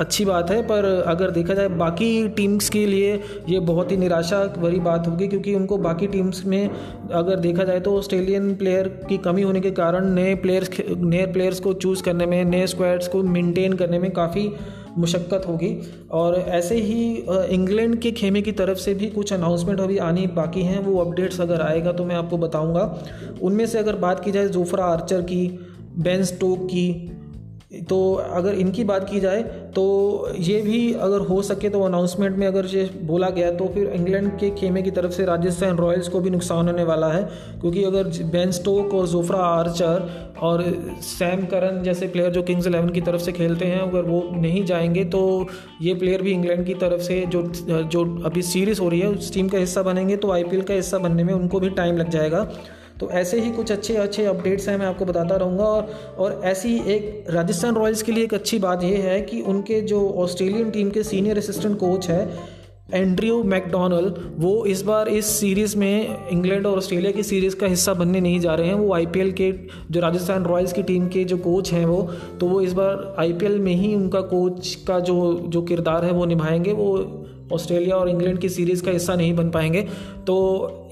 अच्छी 0.00 0.24
बात 0.24 0.50
है, 0.50 0.60
पर 0.62 0.84
अगर 1.06 1.30
देखा 1.30 1.54
जाए 1.54 1.68
बाकी 1.70 2.28
टीम्स 2.28 2.68
के 2.68 2.84
लिए 2.86 3.20
ये 3.48 3.60
बहुत 3.62 3.92
ही 3.92 3.96
निराशा 3.96 4.44
भरी 4.58 4.80
बात 4.80 5.06
होगी, 5.08 5.28
क्योंकि 5.28 5.54
उनको 5.54 5.78
बाकी 5.78 6.06
टीम्स 6.06 6.44
में 6.46 6.70
अगर 7.12 7.36
देखा 7.38 7.64
जाए 7.64 7.80
तो 7.80 7.96
ऑस्ट्रेलियन 7.98 8.54
प्लेयर 8.54 8.88
की 9.08 9.16
कमी 9.18 9.42
होने 9.42 9.60
के 9.60 9.70
कारण 9.72 10.08
नए 10.14 10.34
प्लेयर्स 10.34 10.70
नए 10.90 11.26
प्लेयर्स 11.26 11.60
को 11.60 11.72
चूज़ 11.74 12.02
करने 12.02 12.26
में, 12.26 12.44
नए 12.44 12.66
स्क्वाड्स 12.66 13.08
को 13.08 13.22
मेंटेन 13.22 13.72
करने 13.72 13.98
में 13.98 14.10
काफ़ी 14.12 14.50
मुशक्क़त 14.98 15.46
होगी। 15.48 15.70
और 16.10 16.34
ऐसे 16.38 16.74
ही 16.74 17.14
इंग्लैंड 17.54 17.98
के 18.00 18.10
खेमे 18.12 18.42
की 18.42 18.52
तरफ़ 18.52 18.78
से 18.78 18.94
भी 18.94 19.06
कुछ 19.06 19.32
अनाउंसमेंट 19.32 19.80
अभी 19.80 19.98
आनी 19.98 20.26
बाकी 20.26 20.62
हैं। 20.62 20.78
वो 20.78 20.98
अपडेट्स 20.98 21.40
अगर 21.40 21.60
आएगा 21.60 21.92
तो 21.92 22.04
मैं 22.04 22.16
आपको 22.16 22.38
बताऊँगा। 22.38 22.84
उनमें 23.42 23.66
से 23.66 23.78
अगर 23.78 23.96
बात 23.96 24.24
की 24.24 24.30
जाए 24.30 24.48
जोफ्रा 24.48 24.84
आर्चर 24.84 25.22
की 25.22 25.46
बेन 25.98 26.24
स्टोक 26.24 26.66
की 26.66 26.86
तो 27.70 28.14
अगर 28.14 28.54
इनकी 28.54 28.84
बात 28.84 29.08
की 29.10 29.20
जाए 29.20 29.42
तो 29.74 29.82
ये 30.38 30.60
भी 30.60 30.92
अगर 30.94 31.20
हो 31.20 31.40
सके 31.42 31.68
तो 31.68 31.80
अनाउंसमेंट 31.80 32.36
में 32.36 32.46
अगर 32.46 32.66
ये 32.66 32.88
बोला 33.02 33.28
गया 33.30 33.50
तो 33.52 33.68
फिर 33.74 33.90
इंग्लैंड 33.90 34.30
के 34.38 34.50
खेमे 34.50 34.82
की 34.82 34.90
तरफ़ 34.90 35.12
से 35.12 35.24
राजस्थान 35.24 35.76
रॉयल्स 35.76 36.08
को 36.08 36.20
भी 36.20 36.30
नुकसान 36.30 36.66
होने 36.66 36.84
वाला 36.84 37.08
है। 37.08 37.22
क्योंकि 37.60 37.84
अगर 37.84 38.08
बेन 38.32 38.50
स्टोक 38.50 38.94
और 38.94 39.06
जोफ्रा 39.08 39.38
आर्चर 39.38 40.34
और 40.42 40.64
सैम 41.02 41.44
करन 41.46 41.82
जैसे 41.82 42.06
प्लेयर 42.06 42.30
जो 42.30 42.42
किंग्स 42.42 42.66
इलेवन 42.66 42.88
की 42.88 43.00
तरफ़ 43.00 43.20
से 43.20 43.32
खेलते 43.32 43.64
हैं, 43.64 43.80
अगर 43.80 44.02
वो 44.02 44.22
नहीं 44.32 44.64
जाएँगे 44.64 45.04
तो 45.04 45.46
ये 45.82 45.94
प्लेयर 45.94 46.22
भी 46.22 46.32
इंग्लैंड 46.32 46.66
की 46.66 46.74
तरफ़ 46.74 47.00
से 47.02 47.24
जो 47.28 47.42
जो 47.84 48.04
अभी 48.24 48.42
सीरीज़ 48.42 48.80
हो 48.80 48.88
रही 48.88 49.00
है, 49.00 49.08
उस 49.08 49.32
टीम 49.34 49.48
का 49.48 49.58
हिस्सा 49.58 49.82
बनेंगे 49.82 50.16
तो 50.16 50.32
आईपीएल 50.32 50.62
का 50.62 50.74
हिस्सा 50.74 50.98
बनने 50.98 51.24
में 51.24 51.34
उनको 51.34 51.60
भी 51.60 51.70
टाइम 51.70 51.96
लग 51.96 52.10
जाएगा। 52.10 52.46
तो 53.00 53.10
ऐसे 53.10 53.40
ही 53.40 53.50
कुछ 53.50 53.72
अच्छे 53.72 53.96
अच्छे 53.96 54.24
अपडेट्स 54.24 54.68
हैं, 54.68 54.76
मैं 54.78 54.86
आपको 54.86 55.04
बताता 55.04 55.36
रहूँगा। 55.36 55.64
और 55.64 56.16
और 56.18 56.40
ऐसी 56.44 56.76
एक 56.94 57.26
राजस्थान 57.30 57.74
रॉयल्स 57.74 58.02
के 58.02 58.12
लिए 58.12 58.24
एक 58.24 58.34
अच्छी 58.34 58.58
बात 58.58 58.82
यह 58.84 59.04
है 59.04 59.20
कि 59.22 59.40
उनके 59.42 59.80
जो 59.80 60.08
ऑस्ट्रेलियन 60.18 60.70
टीम 60.70 60.90
के 60.90 61.02
सीनियर 61.02 61.38
असिस्टेंट 61.38 61.78
कोच 61.78 62.08
है, 62.08 62.28
एंड्रयू 62.94 63.42
मैकडोनल, 63.44 64.12
वो 64.38 64.64
इस 64.66 64.82
बार 64.82 65.08
इस 65.08 65.26
सीरीज़ 65.26 65.76
में 65.76 66.28
इंग्लैंड 66.28 66.66
और 66.66 66.78
ऑस्ट्रेलिया 66.78 67.12
की 67.12 67.22
सीरीज़ 67.22 67.56
का 67.56 67.66
हिस्सा 67.66 67.94
बनने 67.94 68.20
नहीं 68.20 68.40
जा 68.40 68.54
रहे 68.54 68.66
हैं। 68.66 68.74
वो 68.74 68.92
आईपीएल 68.94 69.32
के 69.32 69.52
जो 69.90 70.00
राजस्थान 70.00 70.44
रॉयल्स 70.44 70.72
की 70.72 70.82
टीम 70.82 71.06
के 71.08 71.24
जो 71.24 71.36
कोच 71.38 71.72
हैं 71.72 71.84
वो 71.86 72.02
तो 72.40 72.46
वो 72.46 72.60
इस 72.60 72.72
बार 72.72 73.14
आईपीएल 73.18 73.58
में 73.58 73.74
ही 73.74 73.94
उनका 73.94 74.20
कोच 74.20 74.74
का 74.88 75.00
जो 75.00 75.40
जो 75.48 75.62
किरदार 75.62 76.04
है 76.04 76.12
वो 76.12 76.24
निभाएँगे। 76.24 76.72
वो 76.72 77.19
ऑस्ट्रेलिया 77.52 77.96
और 77.96 78.08
इंग्लैंड 78.08 78.38
की 78.38 78.48
सीरीज़ 78.48 78.82
का 78.82 78.90
हिस्सा 78.90 79.14
नहीं 79.14 79.34
बन 79.34 79.50
पाएँगे। 79.50 79.82
तो 80.26 80.36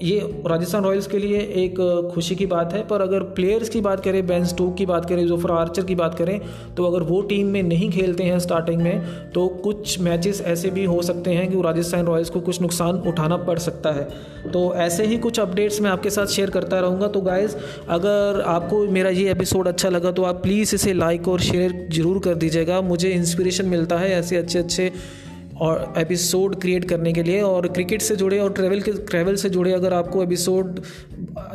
ये 0.01 0.19
राजस्थान 0.47 0.83
रॉयल्स 0.83 1.07
के 1.07 1.17
लिए 1.17 1.39
एक 1.57 1.75
खुशी 2.13 2.35
की 2.35 2.45
बात 2.47 2.73
है, 2.73 2.81
पर 2.87 3.01
अगर 3.01 3.23
प्लेयर्स 3.35 3.69
की 3.69 3.81
बात 3.81 4.03
करें 4.03 4.25
बेन 4.27 4.45
स्टोक 4.45 4.75
की 4.77 4.85
बात 4.85 5.05
करें, 5.05 5.25
जोफर 5.27 5.51
आर्चर 5.51 5.83
की 5.83 5.95
बात 5.95 6.15
करें 6.15 6.39
तो 6.75 6.85
अगर 6.85 7.03
वो 7.03 7.21
टीम 7.23 7.47
में 7.47 7.61
नहीं 7.63 7.89
खेलते 7.91 8.23
हैं 8.23 8.39
स्टार्टिंग 8.39 8.81
में 8.81 9.31
तो 9.31 9.47
कुछ 9.63 9.99
मैचेस 9.99 10.41
ऐसे 10.47 10.69
भी 10.69 10.83
हो 10.85 11.01
सकते 11.01 11.31
हैं 11.31 11.49
कि 11.51 11.61
राजस्थान 11.61 12.05
रॉयल्स 12.05 12.29
को 12.29 12.39
कुछ 12.41 12.61
नुकसान 12.61 13.01
उठाना 13.07 13.37
पड़ 13.39 13.57
सकता 13.59 13.91
है। 13.91 14.07
तो 14.51 14.73
ऐसे 14.77 15.05
ही 15.05 15.17
कुछ 15.17 15.39
अपडेट्स 15.39 15.81
मैं 15.81 15.89
आपके 15.89 16.09
साथ 16.09 16.27
शेयर 16.27 16.49
करता 16.49 16.79
रहूँगा। 16.79 17.07
तो 17.07 17.21
गाइज़ 17.21 17.55
अगर 17.89 18.41
आपको 18.47 18.85
मेरा 18.89 19.09
ये 19.11 19.29
एपिसोड 19.31 19.67
अच्छा 19.67 19.89
लगा 19.89 20.11
तो 20.11 20.23
आप 20.23 20.41
प्लीज़ 20.43 20.75
इसे 20.75 20.93
लाइक 20.95 21.27
और 21.27 21.39
शेयर 21.41 21.87
ज़रूर 21.93 22.19
कर 22.19 22.35
दीजिएगा। 22.35 22.81
मुझे 22.83 23.09
इंस्पिरेशन 23.11 23.65
मिलता 23.67 23.97
है 23.97 24.11
ऐसे 24.11 24.37
अच्छे 24.37 24.59
अच्छे 24.59 24.91
और 25.61 25.93
एपिसोड 25.97 26.59
क्रिएट 26.61 26.85
करने 26.85 27.13
के 27.13 27.23
लिए 27.23 27.41
और 27.41 27.67
क्रिकेट 27.67 28.01
से 28.01 28.15
जुड़े 28.15 28.39
और 28.39 28.53
ट्रैवल 28.53 28.81
के 28.81 28.91
ट्रैवल 29.05 29.35
से 29.35 29.49
जुड़े 29.49 29.71
अगर 29.71 29.93
आपको 29.93 30.23
एपिसोड 30.23 30.79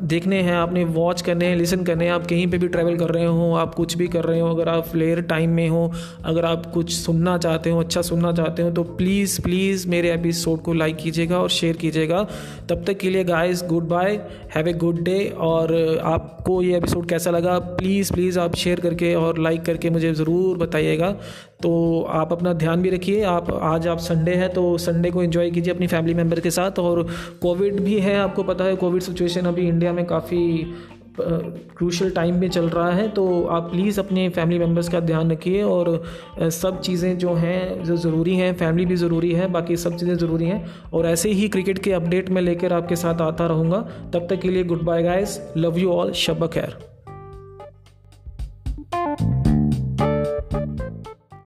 देखने 0.02 0.40
हैं, 0.42 0.52
आपने 0.52 0.84
वॉच 0.84 1.22
करने 1.22 1.46
हैं 1.46 1.56
लिसन 1.56 1.82
करने 1.84 2.04
हैं, 2.04 2.12
आप 2.12 2.26
कहीं 2.26 2.46
पे 2.46 2.58
भी 2.58 2.68
ट्रैवल 2.68 2.96
कर 2.96 3.10
रहे 3.10 3.24
हो, 3.24 3.52
आप 3.54 3.74
कुछ 3.74 3.96
भी 3.96 4.06
कर 4.08 4.24
रहे 4.24 4.40
हो, 4.40 4.48
अगर 4.48 4.68
आप 4.68 4.87
फ्लेयर 4.87 5.20
टाइम 5.22 5.50
में 5.50 5.68
हो, 5.68 5.90
अगर 6.24 6.44
आप 6.44 6.66
कुछ 6.66 6.92
सुनना 6.92 7.37
चाहते 7.38 7.70
हो 7.70 7.80
अच्छा 7.80 8.02
सुनना 8.02 8.32
चाहते 8.32 8.62
हो 8.62 8.70
तो 8.70 8.82
प्लीज़ 8.96 9.40
प्लीज़ 9.42 9.88
मेरे 9.88 10.12
एपिसोड 10.12 10.62
को 10.62 10.72
लाइक 10.72 10.96
कीजिएगा 10.96 11.38
और 11.38 11.48
शेयर 11.50 11.76
कीजिएगा। 11.76 12.22
तब 12.68 12.84
तक 12.87 12.98
के 12.98 13.10
लिए 13.10 13.24
guys 13.24 13.62
goodbye 13.88 14.20
have 14.54 14.68
a 14.68 14.72
good 14.74 15.00
day 15.04 15.18
और 15.38 15.74
आपको 16.04 16.60
ये 16.62 16.76
एपिसोड 16.76 17.08
कैसा 17.08 17.30
लगा 17.30 17.58
प्लीज़ 17.78 18.12
प्लीज़ 18.12 18.38
आप 18.38 18.54
शेयर 18.56 18.80
करके 18.80 19.14
और 19.14 19.38
लाइक 19.38 19.64
करके 19.64 19.90
मुझे 19.90 20.12
ज़रूर 20.14 20.56
बताइएगा। 20.58 21.14
तो 21.62 21.70
आप 22.12 22.32
अपना 22.32 22.52
ध्यान 22.52 22.82
भी 22.82 22.90
रखिए, 22.90 23.22
आप, 23.22 23.50
आज 23.52 23.87
आप 23.88 23.98
संडे 23.98 24.32
है 24.34 24.48
तो 24.48 24.76
संडे 24.78 25.10
को 25.10 25.22
एंजॉय 25.22 25.50
कीजिए 25.50 25.74
अपनी 25.74 25.87
फैमिली 25.87 26.14
मेंबर 26.14 26.40
के 26.40 26.50
साथ 26.50 26.78
और 26.78 27.02
कोविड 27.42 27.80
भी 27.80 27.98
है, 28.00 28.16
आपको 28.16 28.42
पता 28.42 28.64
है 28.64 28.74
कोविड 28.76 29.02
सिचुएशन 29.02 29.46
अभी 29.64 29.72
इंडिया 29.72 29.92
में 29.92 30.05
काफ़ी 30.07 30.74
क्रूशल 31.18 32.11
टाइम 32.11 32.37
में 32.37 32.48
चल 32.48 32.68
रहा 32.68 32.90
है 32.92 33.09
तो 33.09 33.24
आप 33.46 33.70
प्लीज़ 33.70 34.00
अपने 34.00 34.29
फैमिली 34.29 34.59
मेंबर्स 34.59 34.88
का 34.88 35.00
ध्यान 35.00 35.31
रखिए 35.31 35.62
और 35.62 36.03
सब 36.40 36.81
चीज़ें 36.81 37.18
जो 37.18 37.35
हैं, 37.35 37.85
जो 37.85 37.96
ज़रूरी 37.96 38.35
हैं 38.37 38.53
फैमिली 38.55 38.87
भी 38.87 38.96
ज़रूरी 38.96 39.33
है, 39.33 39.46
बाकी 39.46 39.77
सब 39.77 39.96
चीज़ें 39.96 40.16
ज़रूरी 40.16 40.44
हैं, 40.44 40.64
और 40.92 41.07
ऐसे 41.07 41.31
ही 41.31 41.48
क्रिकेट 41.48 41.79
के 41.79 41.92
अपडेट 41.92 42.31
में 42.31 42.42
लेकर 42.42 42.72
आपके 42.72 42.96
साथ 42.96 43.20
आता 43.20 43.46
रहूँगा, 43.46 43.81
तब 44.14 44.27
तक 44.31 44.40
के 44.40 44.48
लिए 44.48 44.64
goodbye 44.83 45.03
guys 45.03 45.40
love 45.57 45.79
you 45.79 45.92
all 45.92 46.12
शब 46.12 46.46
खैर 46.46 46.77